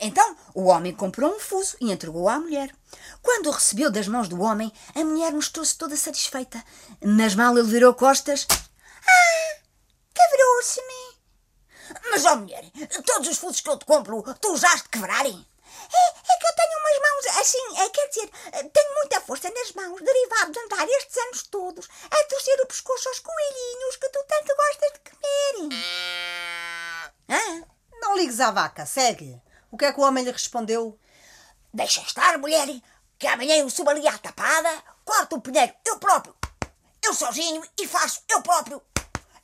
Então, 0.00 0.36
o 0.54 0.64
homem 0.64 0.94
comprou 0.94 1.34
um 1.34 1.38
fuso 1.38 1.76
e 1.80 1.92
entregou 1.92 2.28
à 2.28 2.38
mulher. 2.38 2.74
Quando 3.22 3.48
o 3.48 3.52
recebeu 3.52 3.90
das 3.90 4.08
mãos 4.08 4.28
do 4.28 4.40
homem, 4.40 4.72
a 4.94 5.04
mulher 5.04 5.32
mostrou-se 5.32 5.76
toda 5.76 5.96
satisfeita. 5.96 6.62
Mas 7.04 7.34
mal 7.34 7.56
ele 7.56 7.68
virou 7.68 7.92
costas. 7.94 8.46
Quebrou-se-me. 10.14 11.09
Mas, 12.10 12.24
ó 12.24 12.36
mulher, 12.36 12.64
todos 13.04 13.28
os 13.28 13.38
fusos 13.38 13.60
que 13.60 13.68
eu 13.68 13.78
te 13.78 13.84
compro, 13.84 14.22
tu 14.40 14.56
já 14.56 14.72
has 14.72 14.82
de 14.82 14.88
quebrarem? 14.88 15.46
É, 15.92 16.08
é 16.32 16.36
que 16.36 16.46
eu 16.46 16.54
tenho 16.54 16.78
umas 16.78 16.98
mãos 16.98 17.38
assim, 17.40 17.80
é, 17.80 17.88
quer 17.90 18.08
dizer, 18.08 18.30
tenho 18.70 18.94
muita 18.96 19.20
força 19.20 19.50
nas 19.50 19.72
mãos, 19.72 20.00
derivado 20.02 20.52
de 20.52 20.58
andar 20.60 20.86
estes 20.88 21.16
anos 21.16 21.42
todos 21.44 21.88
a 22.10 22.24
torcer 22.24 22.60
o 22.60 22.66
pescoço 22.66 23.08
aos 23.08 23.18
coelhinhos 23.20 23.96
que 23.96 24.08
tu 24.08 24.24
tanto 24.28 24.56
gostas 24.56 24.92
de 24.92 25.10
comer. 25.10 25.84
Ah, 27.28 27.62
Não 28.00 28.16
ligues 28.16 28.40
à 28.40 28.50
vaca, 28.50 28.84
segue. 28.86 29.40
O 29.70 29.76
que 29.78 29.84
é 29.84 29.92
que 29.92 30.00
o 30.00 30.02
homem 30.02 30.24
lhe 30.24 30.32
respondeu? 30.32 30.98
Deixa 31.72 32.00
estar, 32.00 32.36
mulher, 32.38 32.66
que 33.18 33.26
amanhã 33.26 33.56
eu 33.56 33.70
subo 33.70 33.90
ali 33.90 34.06
à 34.08 34.18
tapada, 34.18 34.70
corto 35.04 35.36
o 35.36 35.40
pinheiro 35.40 35.72
eu 35.86 35.98
próprio, 35.98 36.34
eu 37.04 37.14
sozinho 37.14 37.62
e 37.78 37.86
faço 37.86 38.22
eu 38.28 38.42
próprio, 38.42 38.82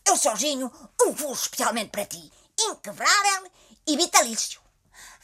eu 0.07 0.17
sozinho, 0.17 0.73
um 1.03 1.17
fuso 1.17 1.43
especialmente 1.43 1.91
para 1.91 2.07
ti, 2.07 2.33
inquebrável 2.61 3.51
e 3.87 3.97
vitalício. 3.97 4.61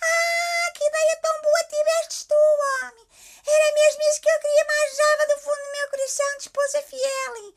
Ah, 0.02 0.72
que 0.74 0.84
ideia 0.84 1.20
tão 1.22 1.42
boa 1.42 1.64
tivestes 1.64 2.24
tu, 2.24 2.34
homem! 2.34 3.06
Era 3.46 3.74
mesmo 3.74 4.02
isso 4.10 4.20
que 4.20 4.28
eu 4.28 4.40
queria 4.40 4.64
mais 4.66 4.96
java 4.96 5.26
do 5.26 5.40
fundo 5.40 5.56
do 5.56 5.72
meu 5.72 5.90
coração 5.90 6.36
de 6.36 6.42
esposa 6.42 6.82
fiel. 6.82 7.54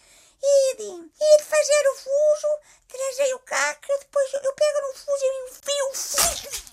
E 0.47 0.75
de, 0.77 0.83
e 0.83 1.37
de 1.37 1.43
fazer 1.43 1.89
o 1.89 1.95
fuso, 1.95 2.47
trazei 2.87 3.33
o 3.33 3.39
cá, 3.39 3.73
que 3.75 3.91
eu 3.91 3.99
depois 3.99 4.33
eu 4.33 4.53
pego 4.53 4.81
no 4.87 4.93
fuso 4.93 5.23
e 5.23 5.49
enfio 5.49 5.89
o 5.89 5.95
fuso. 5.95 6.65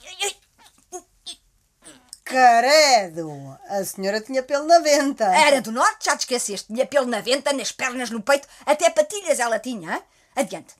Caredo! 2.24 3.58
A 3.68 3.84
senhora 3.84 4.20
tinha 4.20 4.42
pelo 4.42 4.66
na 4.66 4.78
venta. 4.78 5.24
era 5.34 5.60
do 5.60 5.72
norte, 5.72 6.06
já 6.06 6.16
te 6.16 6.20
esqueceste. 6.20 6.66
Tinha 6.66 6.86
pelo 6.86 7.06
na 7.06 7.20
venta, 7.20 7.52
nas 7.52 7.72
pernas, 7.72 8.10
no 8.10 8.22
peito, 8.22 8.48
até 8.64 8.90
patilhas 8.90 9.40
ela 9.40 9.58
tinha. 9.58 9.96
hã? 9.96 10.02
Adiante. 10.34 10.74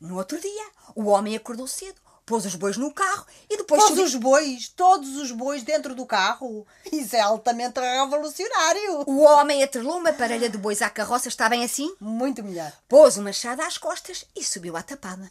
No 0.00 0.16
outro 0.16 0.38
dia, 0.40 0.66
o 0.94 1.04
homem 1.06 1.36
acordou 1.36 1.66
cedo, 1.66 2.00
pôs 2.26 2.44
os 2.44 2.54
bois 2.54 2.76
no 2.76 2.92
carro 2.92 3.26
e 3.48 3.56
depois... 3.56 3.80
Todos 3.82 3.96
subiu- 3.96 4.04
os 4.04 4.14
bois, 4.14 4.68
todos 4.68 5.16
os 5.16 5.30
bois 5.30 5.62
dentro 5.62 5.94
do 5.94 6.04
carro. 6.04 6.66
Isso 6.90 7.14
é 7.16 7.20
altamente 7.20 7.80
revolucionário. 7.80 9.04
O 9.06 9.20
homem 9.20 9.62
atrelou 9.62 9.98
uma 9.98 10.12
parelha 10.12 10.48
de 10.48 10.58
bois 10.58 10.82
à 10.82 10.90
carroça, 10.90 11.28
está 11.28 11.48
bem 11.48 11.64
assim? 11.64 11.94
Muito 12.00 12.42
melhor. 12.42 12.72
Pôs 12.88 13.16
o 13.16 13.22
machado 13.22 13.60
às 13.62 13.78
costas 13.78 14.24
e 14.34 14.42
subiu 14.44 14.76
à 14.76 14.82
tapada. 14.82 15.30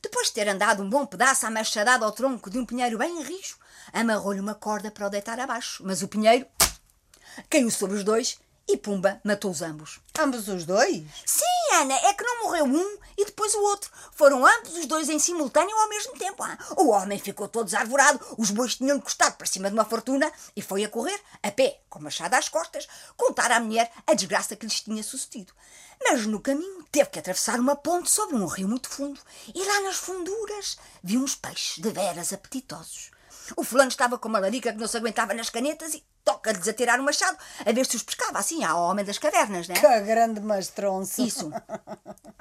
Depois 0.00 0.28
de 0.28 0.34
ter 0.34 0.48
andado 0.48 0.82
um 0.82 0.88
bom 0.88 1.04
pedaço 1.04 1.44
à 1.44 1.50
machadada 1.50 2.04
ao 2.04 2.12
tronco 2.12 2.48
de 2.48 2.58
um 2.58 2.64
pinheiro 2.64 2.98
bem 2.98 3.20
rijo, 3.22 3.56
amarrou-lhe 3.92 4.40
uma 4.40 4.54
corda 4.54 4.90
para 4.92 5.06
o 5.06 5.10
deitar 5.10 5.40
abaixo. 5.40 5.82
Mas 5.84 6.02
o 6.02 6.08
pinheiro 6.08 6.46
caiu 7.50 7.70
sobre 7.70 7.96
os 7.96 8.04
dois 8.04 8.38
e, 8.68 8.76
pumba, 8.76 9.18
matou-os 9.24 9.62
ambos. 9.62 9.98
Ambos 10.18 10.46
os 10.46 10.66
dois? 10.66 11.02
Sim, 11.24 11.74
Ana, 11.74 11.94
é 11.94 12.12
que 12.12 12.22
não 12.22 12.44
morreu 12.44 12.66
um 12.66 12.98
e 13.16 13.24
depois 13.24 13.54
o 13.54 13.62
outro. 13.62 13.90
Foram 14.12 14.46
ambos 14.46 14.76
os 14.76 14.84
dois 14.84 15.08
em 15.08 15.18
simultâneo 15.18 15.74
ao 15.74 15.88
mesmo 15.88 16.12
tempo. 16.18 16.42
ah. 16.42 16.58
O 16.76 16.88
homem 16.90 17.18
ficou 17.18 17.48
todo 17.48 17.64
desarvorado, 17.64 18.20
os 18.36 18.50
bois 18.50 18.76
tinham 18.76 18.98
encostado 18.98 19.36
para 19.36 19.46
cima 19.46 19.68
de 19.68 19.74
uma 19.74 19.86
fortuna 19.86 20.30
e 20.54 20.60
foi 20.60 20.84
a 20.84 20.88
correr, 20.88 21.18
a 21.42 21.50
pé, 21.50 21.80
com 21.88 21.98
machado 21.98 22.34
às 22.34 22.50
costas, 22.50 22.86
contar 23.16 23.50
à 23.50 23.58
mulher 23.58 23.90
a 24.06 24.12
desgraça 24.12 24.54
que 24.54 24.66
lhes 24.66 24.82
tinha 24.82 25.02
sucedido. 25.02 25.52
Mas 26.04 26.26
no 26.26 26.38
caminho 26.40 26.84
teve 26.92 27.08
que 27.08 27.18
atravessar 27.18 27.58
uma 27.58 27.74
ponte 27.74 28.10
sobre 28.10 28.36
um 28.36 28.46
rio 28.46 28.68
muito 28.68 28.90
fundo 28.90 29.20
e 29.54 29.64
lá 29.64 29.80
nas 29.80 29.96
funduras 29.96 30.76
viu 31.02 31.20
uns 31.20 31.34
peixes 31.34 31.82
de 31.82 31.90
veras 31.90 32.32
apetitosos. 32.32 33.10
O 33.56 33.64
fulano 33.64 33.88
estava 33.88 34.18
com 34.18 34.28
uma 34.28 34.38
larica 34.38 34.72
que 34.72 34.78
não 34.78 34.86
se 34.86 34.96
aguentava 34.96 35.32
nas 35.32 35.48
canetas 35.48 35.94
e 35.94 36.04
toca-lhes 36.28 36.68
a 36.68 36.74
tirar 36.74 37.00
o 37.00 37.02
machado 37.02 37.38
a 37.64 37.72
ver 37.72 37.86
se 37.86 37.96
os 37.96 38.02
pescava 38.02 38.38
assim 38.38 38.62
ao 38.62 38.82
homem 38.82 39.02
das 39.02 39.16
cavernas, 39.16 39.66
né? 39.66 39.74
Que 39.74 40.00
grande 40.00 40.40
mastronço. 40.40 41.22
Isso. 41.22 41.50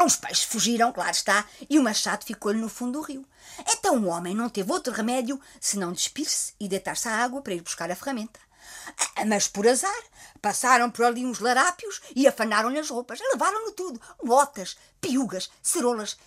Os 0.03 0.17
peixes 0.17 0.43
fugiram, 0.43 0.91
claro 0.91 1.11
está, 1.11 1.45
e 1.69 1.79
o 1.79 1.83
machado 1.83 2.25
ficou-lhe 2.25 2.59
no 2.59 2.67
fundo 2.67 2.99
do 2.99 3.01
rio. 3.01 3.25
Então 3.69 3.95
o 4.03 4.07
homem 4.07 4.35
não 4.35 4.49
teve 4.49 4.69
outro 4.69 4.91
remédio 4.91 5.39
senão 5.61 5.93
despir-se 5.93 6.53
e 6.59 6.67
deitar-se 6.67 7.07
à 7.07 7.23
água 7.23 7.41
para 7.41 7.53
ir 7.53 7.61
buscar 7.61 7.89
a 7.89 7.95
ferramenta. 7.95 8.39
Ah, 9.15 9.25
Mas 9.25 9.47
por 9.47 9.65
azar, 9.65 10.03
passaram 10.41 10.91
por 10.91 11.05
ali 11.05 11.25
uns 11.25 11.39
larápios 11.39 12.01
e 12.13 12.27
afanaram-lhe 12.27 12.79
as 12.79 12.89
roupas. 12.89 13.19
Levaram-lhe 13.31 13.71
tudo: 13.71 14.01
botas, 14.21 14.77
piugas, 14.99 15.49
cerolas. 15.63 16.17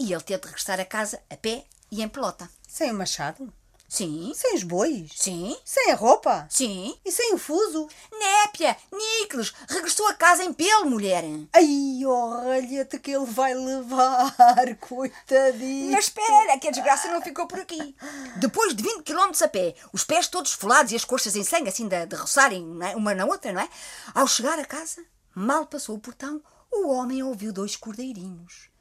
E 0.00 0.14
ele 0.14 0.22
teve 0.22 0.40
de 0.40 0.46
regressar 0.46 0.80
a 0.80 0.84
casa 0.86 1.20
a 1.28 1.36
pé 1.36 1.66
e 1.90 2.02
em 2.02 2.08
pelota. 2.08 2.48
Sem 2.66 2.90
o 2.90 2.94
machado? 2.94 3.52
Sim, 3.92 4.32
Sem 4.34 4.54
os 4.54 4.62
bois? 4.62 5.10
sim, 5.14 5.54
Sem 5.66 5.90
a 5.92 5.94
roupa? 5.94 6.46
sim. 6.48 6.98
E 7.04 7.12
sem 7.12 7.34
o 7.34 7.38
fuso? 7.38 7.86
Népia, 8.10 8.74
Níqueles, 8.90 9.52
regressou 9.68 10.06
a 10.08 10.14
casa 10.14 10.42
em 10.42 10.50
pelo, 10.50 10.88
mulher. 10.88 11.22
Ai, 11.52 12.00
olha-te 12.06 12.98
que 12.98 13.10
ele 13.10 13.26
vai 13.26 13.52
levar, 13.52 14.34
coitadinho. 14.80 15.92
Mas 15.92 16.06
espera, 16.06 16.58
que 16.58 16.68
a 16.68 16.70
desgraça 16.70 17.12
não 17.12 17.20
ficou 17.20 17.46
por 17.46 17.60
aqui. 17.60 17.94
Depois 18.38 18.74
de 18.74 18.82
20 18.82 19.02
km 19.02 19.30
a 19.44 19.48
pé, 19.48 19.74
os 19.92 20.04
pés 20.04 20.26
todos 20.26 20.52
esfolados 20.52 20.90
e 20.92 20.96
as 20.96 21.04
coxas 21.04 21.36
em 21.36 21.44
sangue, 21.44 21.68
assim 21.68 21.86
de, 21.86 22.06
de 22.06 22.16
roçarem 22.16 22.78
é? 22.82 22.96
uma 22.96 23.12
na 23.14 23.26
outra, 23.26 23.52
não 23.52 23.60
é? 23.60 23.68
Ao 24.14 24.26
chegar 24.26 24.58
a 24.58 24.64
casa, 24.64 25.04
mal 25.34 25.66
passou 25.66 25.96
o 25.96 26.00
portão, 26.00 26.42
o 26.72 26.88
homem 26.88 27.22
ouviu 27.22 27.52
dois 27.52 27.76
cordeirinhos. 27.76 28.71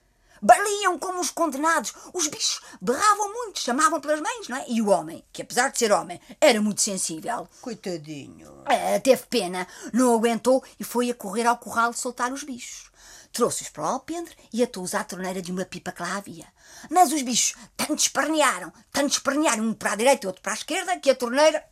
Baliam 0.42 0.98
como 0.98 1.20
os 1.20 1.30
condenados. 1.30 1.94
Os 2.14 2.28
bichos 2.28 2.62
berravam 2.82 3.32
muito, 3.32 3.60
chamavam 3.60 4.02
pelas 4.02 4.20
mães, 4.20 4.48
não 4.48 4.58
é? 4.58 4.66
E 4.68 4.82
o 4.82 4.90
homem, 4.90 5.24
que 5.32 5.42
apesar 5.42 5.70
de 5.70 5.78
ser 5.78 5.92
homem, 5.92 6.20
era 6.40 6.62
muito 6.62 6.82
sensível, 6.82 7.48
Coitadinho. 7.62 8.64
ah, 8.66 9.00
teve 9.00 9.24
pena, 9.24 9.68
não 9.94 10.16
aguentou 10.16 10.64
e 10.80 10.84
foi 10.84 11.12
a 11.12 11.16
correr 11.16 11.46
ao 11.46 11.58
curral 11.58 11.94
soltar 11.94 12.32
os 12.34 12.44
bichos. 12.44 12.90
Trouxe-os 13.32 13.70
para 13.70 13.84
o 13.84 13.88
alpendre 13.88 14.36
e 14.52 14.62
atou-os 14.62 14.94
à 14.94 15.04
torneira 15.04 15.42
de 15.42 15.52
uma 15.52 15.64
pipa 15.64 15.92
que 15.92 16.02
lá 16.02 16.18
havia. 16.18 16.48
Mas 16.90 17.14
os 17.14 17.22
bichos 17.22 17.56
tanto 17.78 17.96
espernearam, 17.96 18.74
tanto 18.92 19.12
espernearam, 19.14 19.64
um 19.64 19.74
para 19.74 19.94
a 19.94 19.96
direita 19.96 20.26
e 20.26 20.28
outro 20.28 20.42
para 20.42 20.52
a 20.52 20.56
esquerda, 20.56 21.00
que 21.00 21.10
a 21.10 21.16
torneira 21.16 21.64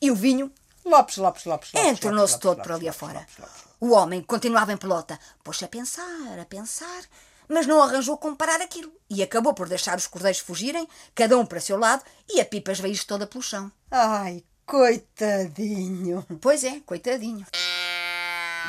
e 0.00 0.10
o 0.10 0.14
vinho 0.14 0.50
Lopes, 0.84 1.16
Lopes, 1.16 1.44
Lopes, 1.44 1.72
Lopes. 1.72 1.90
entornou-se 1.90 2.38
todo 2.38 2.58
Lopes, 2.58 2.66
por 2.66 2.72
ali 2.76 2.86
Lopes, 2.86 3.02
afora. 3.02 3.26
Lopes. 3.38 3.64
O 3.80 3.90
homem 3.90 4.22
continuava 4.22 4.72
em 4.72 4.76
pelota, 4.76 5.18
pôs-se 5.42 5.64
a 5.64 5.68
pensar, 5.68 6.38
a 6.40 6.44
pensar, 6.46 7.02
mas 7.48 7.66
não 7.66 7.82
arranjou 7.82 8.16
como 8.16 8.36
parar 8.36 8.60
aquilo 8.60 8.92
e 9.08 9.22
acabou 9.22 9.54
por 9.54 9.68
deixar 9.68 9.96
os 9.96 10.06
cordeiros 10.06 10.40
fugirem, 10.40 10.88
cada 11.14 11.38
um 11.38 11.46
para 11.46 11.60
seu 11.60 11.78
lado, 11.78 12.02
e 12.28 12.40
a 12.40 12.44
pipa 12.44 12.72
esveio 12.72 13.06
toda 13.06 13.26
pelo 13.26 13.42
chão. 13.42 13.70
Ai, 13.90 14.42
coitadinho. 14.64 16.26
Pois 16.40 16.64
é, 16.64 16.80
coitadinho. 16.80 17.46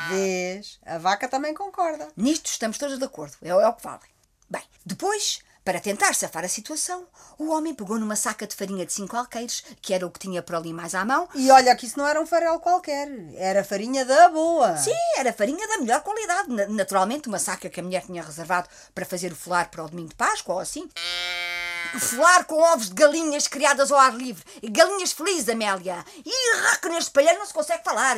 Vês? 0.08 0.78
A 0.86 0.98
vaca 0.98 1.28
também 1.28 1.52
concorda. 1.52 2.08
Nisto 2.16 2.46
estamos 2.46 2.78
todos 2.78 2.98
de 2.98 3.04
acordo, 3.04 3.36
é, 3.42 3.48
é 3.48 3.68
o 3.68 3.72
que 3.74 3.82
vale. 3.82 4.02
Bem, 4.48 4.62
depois, 4.86 5.40
para 5.68 5.80
tentar 5.80 6.14
safar 6.14 6.46
a 6.46 6.48
situação, 6.48 7.06
o 7.38 7.50
homem 7.50 7.74
pegou 7.74 7.98
numa 7.98 8.16
saca 8.16 8.46
de 8.46 8.56
farinha 8.56 8.86
de 8.86 8.92
cinco 8.94 9.14
alqueires, 9.14 9.62
que 9.82 9.92
era 9.92 10.06
o 10.06 10.10
que 10.10 10.18
tinha 10.18 10.42
por 10.42 10.54
ali 10.54 10.72
mais 10.72 10.94
à 10.94 11.04
mão. 11.04 11.28
E 11.34 11.50
olha 11.50 11.76
que 11.76 11.84
isso 11.84 11.98
não 11.98 12.06
era 12.06 12.18
um 12.18 12.24
farelo 12.24 12.58
qualquer. 12.58 13.06
Era 13.36 13.62
farinha 13.62 14.02
da 14.02 14.30
boa. 14.30 14.78
Sim, 14.78 14.94
era 15.18 15.30
farinha 15.30 15.68
da 15.68 15.76
melhor 15.76 16.00
qualidade. 16.00 16.48
Na- 16.50 16.66
Naturalmente, 16.68 17.28
uma 17.28 17.38
saca 17.38 17.68
que 17.68 17.78
a 17.80 17.82
mulher 17.82 18.02
tinha 18.06 18.22
reservado 18.22 18.66
para 18.94 19.04
fazer 19.04 19.30
o 19.30 19.36
folar 19.36 19.70
para 19.70 19.84
o 19.84 19.88
domingo 19.90 20.08
de 20.08 20.14
Páscoa 20.14 20.54
ou 20.54 20.60
assim. 20.62 20.88
Folar 22.00 22.44
com 22.46 22.62
ovos 22.62 22.88
de 22.88 22.94
galinhas 22.94 23.46
criadas 23.46 23.92
ao 23.92 23.98
ar 23.98 24.14
livre. 24.16 24.42
Galinhas 24.70 25.12
felizes, 25.12 25.50
Amélia. 25.50 26.02
E 26.24 26.56
raco 26.62 26.88
neste 26.88 27.10
palheiro 27.10 27.38
não 27.40 27.46
se 27.46 27.52
consegue 27.52 27.84
falar. 27.84 28.16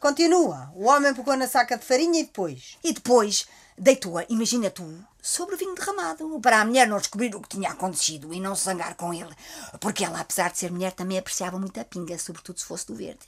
Continua. 0.00 0.70
O 0.74 0.86
homem 0.86 1.12
pegou 1.12 1.36
na 1.36 1.48
saca 1.48 1.76
de 1.76 1.84
farinha 1.84 2.20
e 2.20 2.24
depois. 2.24 2.78
E 2.82 2.92
depois 2.94 3.46
deitou-a, 3.78 4.26
imagina 4.28 4.70
tu, 4.70 5.04
sobre 5.22 5.54
o 5.54 5.58
vinho 5.58 5.74
derramado, 5.74 6.40
para 6.40 6.60
a 6.60 6.64
mulher 6.64 6.86
não 6.86 6.98
descobrir 6.98 7.34
o 7.34 7.40
que 7.40 7.48
tinha 7.48 7.70
acontecido 7.70 8.32
e 8.32 8.40
não 8.40 8.54
se 8.54 8.64
zangar 8.64 8.94
com 8.96 9.12
ele. 9.12 9.34
Porque 9.80 10.04
ela, 10.04 10.20
apesar 10.20 10.50
de 10.50 10.58
ser 10.58 10.70
mulher, 10.70 10.92
também 10.92 11.18
apreciava 11.18 11.58
muito 11.58 11.78
a 11.78 11.84
pinga, 11.84 12.18
sobretudo 12.18 12.58
se 12.58 12.66
fosse 12.66 12.86
do 12.86 12.94
verde. 12.94 13.20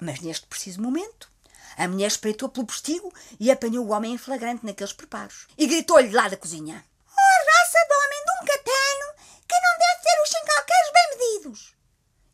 Mas 0.00 0.20
neste 0.20 0.46
preciso 0.46 0.80
momento, 0.80 1.30
a 1.76 1.88
mulher 1.88 2.06
espreitou 2.06 2.48
pelo 2.48 2.66
postigo 2.66 3.12
e 3.38 3.50
apanhou 3.50 3.86
o 3.86 3.92
homem 3.92 4.14
em 4.14 4.18
flagrante 4.18 4.64
naqueles 4.64 4.92
preparos. 4.92 5.46
E 5.56 5.66
gritou-lhe 5.66 6.10
lá 6.10 6.28
da 6.28 6.36
cozinha. 6.36 6.84
Oh, 7.06 7.58
raça 7.58 7.78
de 7.86 7.94
homem 7.94 8.24
de 8.24 8.32
um 8.32 8.46
catano, 8.46 9.22
que 9.48 9.54
não 9.54 9.78
deve 9.78 10.02
ter 10.02 10.22
os 10.22 10.28
chincalqueiros 10.28 10.92
bem 10.92 11.18
medidos. 11.18 11.74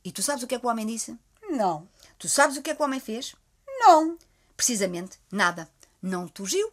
E 0.05 0.13
tu 0.13 0.23
sabes 0.23 0.43
o 0.43 0.47
que 0.47 0.55
é 0.55 0.59
que 0.59 0.67
o 0.67 0.71
homem 0.71 0.87
disse? 0.87 1.17
Não. 1.51 1.89
Tu 2.19 2.29
sabes 2.29 2.57
o 2.57 2.63
que 2.63 2.71
é 2.71 2.75
que 2.75 2.83
o 2.83 2.85
homem 2.85 3.01
fez? 3.01 3.35
Não. 3.67 4.19
Precisamente 4.57 5.19
nada. 5.31 5.69
Não 6.01 6.29
tugiu, 6.29 6.73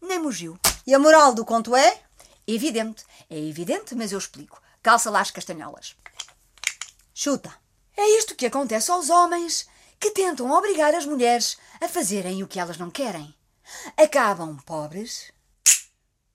nem 0.00 0.18
mugiu. 0.18 0.58
E 0.86 0.94
a 0.94 0.98
moral 0.98 1.34
do 1.34 1.44
conto 1.44 1.74
é? 1.74 2.00
Evidente, 2.46 3.04
é 3.28 3.38
evidente, 3.38 3.94
mas 3.94 4.12
eu 4.12 4.18
explico. 4.18 4.62
Calça 4.82 5.10
lá 5.10 5.20
as 5.20 5.30
castanholas. 5.30 5.96
Chuta. 7.12 7.52
É 7.96 8.18
isto 8.18 8.34
que 8.34 8.46
acontece 8.46 8.90
aos 8.90 9.08
homens 9.08 9.66
que 9.98 10.10
tentam 10.10 10.50
obrigar 10.50 10.94
as 10.94 11.06
mulheres 11.06 11.56
a 11.80 11.88
fazerem 11.88 12.42
o 12.42 12.46
que 12.46 12.60
elas 12.60 12.76
não 12.76 12.90
querem. 12.90 13.34
Acabam 13.96 14.58
pobres, 14.64 15.32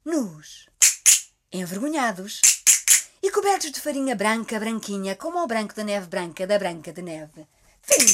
nus, 0.04 0.68
envergonhados 1.52 2.42
e 3.22 3.30
cobertos 3.32 3.72
de 3.72 3.80
farinha 3.80 4.16
branca, 4.16 4.60
branquinha, 4.60 5.16
como 5.16 5.40
o 5.40 5.48
branco 5.48 5.76
da 5.76 5.84
neve 5.84 6.08
branca 6.08 6.48
da 6.48 6.58
branca 6.58 6.92
de 6.92 7.02
neve. 7.02 7.48
Fim! 7.84 8.06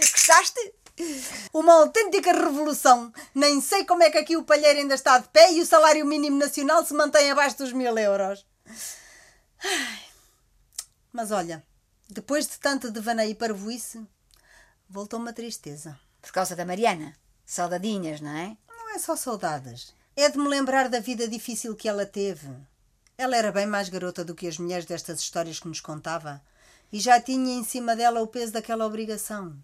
Gostaste? 0.00 0.74
Uma 1.52 1.74
autêntica 1.74 2.32
revolução. 2.32 3.12
Nem 3.34 3.60
sei 3.60 3.84
como 3.84 4.02
é 4.02 4.10
que 4.10 4.18
aqui 4.18 4.36
o 4.36 4.44
palheiro 4.44 4.78
ainda 4.78 4.94
está 4.94 5.18
de 5.18 5.28
pé 5.28 5.52
e 5.52 5.60
o 5.60 5.66
salário 5.66 6.04
mínimo 6.06 6.38
nacional 6.38 6.84
se 6.84 6.94
mantém 6.94 7.30
abaixo 7.30 7.58
dos 7.58 7.72
mil 7.72 7.96
euros. 7.96 8.46
Ai. 9.62 10.00
Mas 11.12 11.30
olha, 11.30 11.64
depois 12.08 12.46
de 12.46 12.58
tanto 12.58 12.90
devaneio 12.90 13.30
e 13.30 13.34
parvoíce, 13.34 14.06
voltou-me 14.88 15.30
a 15.30 15.32
tristeza. 15.32 15.98
Por 16.20 16.32
causa 16.32 16.54
da 16.54 16.64
Mariana. 16.64 17.16
Saudadinhas, 17.46 18.20
não 18.20 18.30
é? 18.30 18.56
Não 18.68 18.94
é 18.94 18.98
só 18.98 19.16
saudades. 19.16 19.94
É 20.14 20.28
de 20.28 20.38
me 20.38 20.48
lembrar 20.48 20.88
da 20.88 21.00
vida 21.00 21.26
difícil 21.26 21.74
que 21.74 21.88
ela 21.88 22.06
teve. 22.06 22.48
Ela 23.16 23.36
era 23.36 23.52
bem 23.52 23.66
mais 23.66 23.88
garota 23.88 24.24
do 24.24 24.34
que 24.34 24.46
as 24.46 24.58
mulheres 24.58 24.84
destas 24.84 25.20
histórias 25.20 25.58
que 25.58 25.68
nos 25.68 25.80
contava 25.80 26.42
e 26.92 26.98
já 26.98 27.20
tinha 27.20 27.54
em 27.54 27.64
cima 27.64 27.94
dela 27.94 28.20
o 28.22 28.26
peso 28.26 28.52
daquela 28.52 28.86
obrigação. 28.86 29.56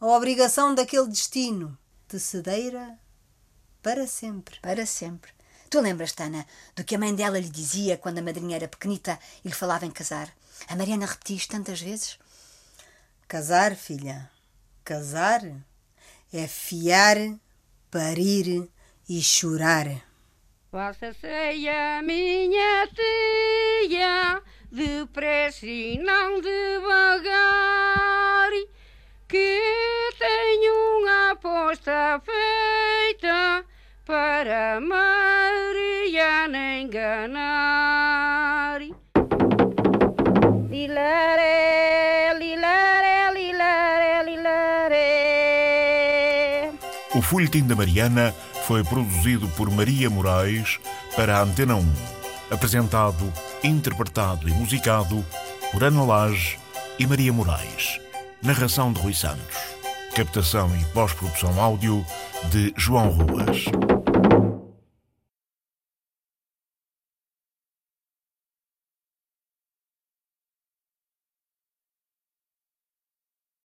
A 0.00 0.06
obrigação 0.06 0.74
daquele 0.74 1.08
destino. 1.08 1.76
Tecedeira 2.06 2.98
para 3.82 4.06
sempre. 4.06 4.58
Para 4.60 4.86
sempre. 4.86 5.32
Tu 5.68 5.80
lembras-te, 5.80 6.22
Ana, 6.22 6.46
do 6.74 6.84
que 6.84 6.94
a 6.94 6.98
mãe 6.98 7.14
dela 7.14 7.38
lhe 7.38 7.48
dizia 7.48 7.98
quando 7.98 8.18
a 8.18 8.22
madrinha 8.22 8.56
era 8.56 8.68
pequenita 8.68 9.18
e 9.44 9.48
lhe 9.48 9.54
falava 9.54 9.84
em 9.84 9.90
casar? 9.90 10.32
A 10.68 10.76
Mariana 10.76 11.06
repetia 11.06 11.36
isto 11.36 11.50
tantas 11.50 11.80
vezes. 11.80 12.18
Casar, 13.26 13.76
filha. 13.76 14.30
Casar 14.84 15.42
é 16.32 16.46
fiar, 16.46 17.16
parir 17.90 18.70
e 19.08 19.20
chorar. 19.20 19.86
Faça-se 20.70 21.68
a 21.68 22.02
minha 22.02 22.86
tia, 22.88 24.42
depressa 24.70 25.66
e 25.66 25.98
não 25.98 26.40
devagar, 26.40 27.30
que 29.28 29.60
tenho 30.18 31.00
uma 31.00 31.32
aposta 31.32 32.22
feita 32.24 33.62
para 34.06 34.80
Mariana 34.80 36.78
enganar. 36.80 38.80
Lilaré, 40.70 42.32
lilaré, 42.38 43.30
lilaré, 43.34 44.22
lilaré. 44.24 44.96
O 47.14 47.20
Folhetim 47.20 47.66
da 47.66 47.76
Mariana 47.76 48.34
foi 48.66 48.82
produzido 48.82 49.46
por 49.48 49.70
Maria 49.70 50.08
Moraes 50.08 50.80
para 51.14 51.36
a 51.36 51.42
Antena 51.42 51.76
1. 51.76 51.84
Apresentado, 52.50 53.30
interpretado 53.62 54.48
e 54.48 54.52
musicado 54.52 55.22
por 55.70 55.84
Ana 55.84 56.02
Lage 56.02 56.58
e 56.98 57.06
Maria 57.06 57.30
Moraes. 57.30 58.07
Narração 58.42 58.92
de 58.92 59.00
Rui 59.00 59.12
Santos. 59.12 59.56
Captação 60.14 60.70
e 60.76 60.84
pós-produção 60.92 61.60
áudio 61.60 62.06
de 62.50 62.72
João 62.76 63.10
Ruas. 63.10 63.64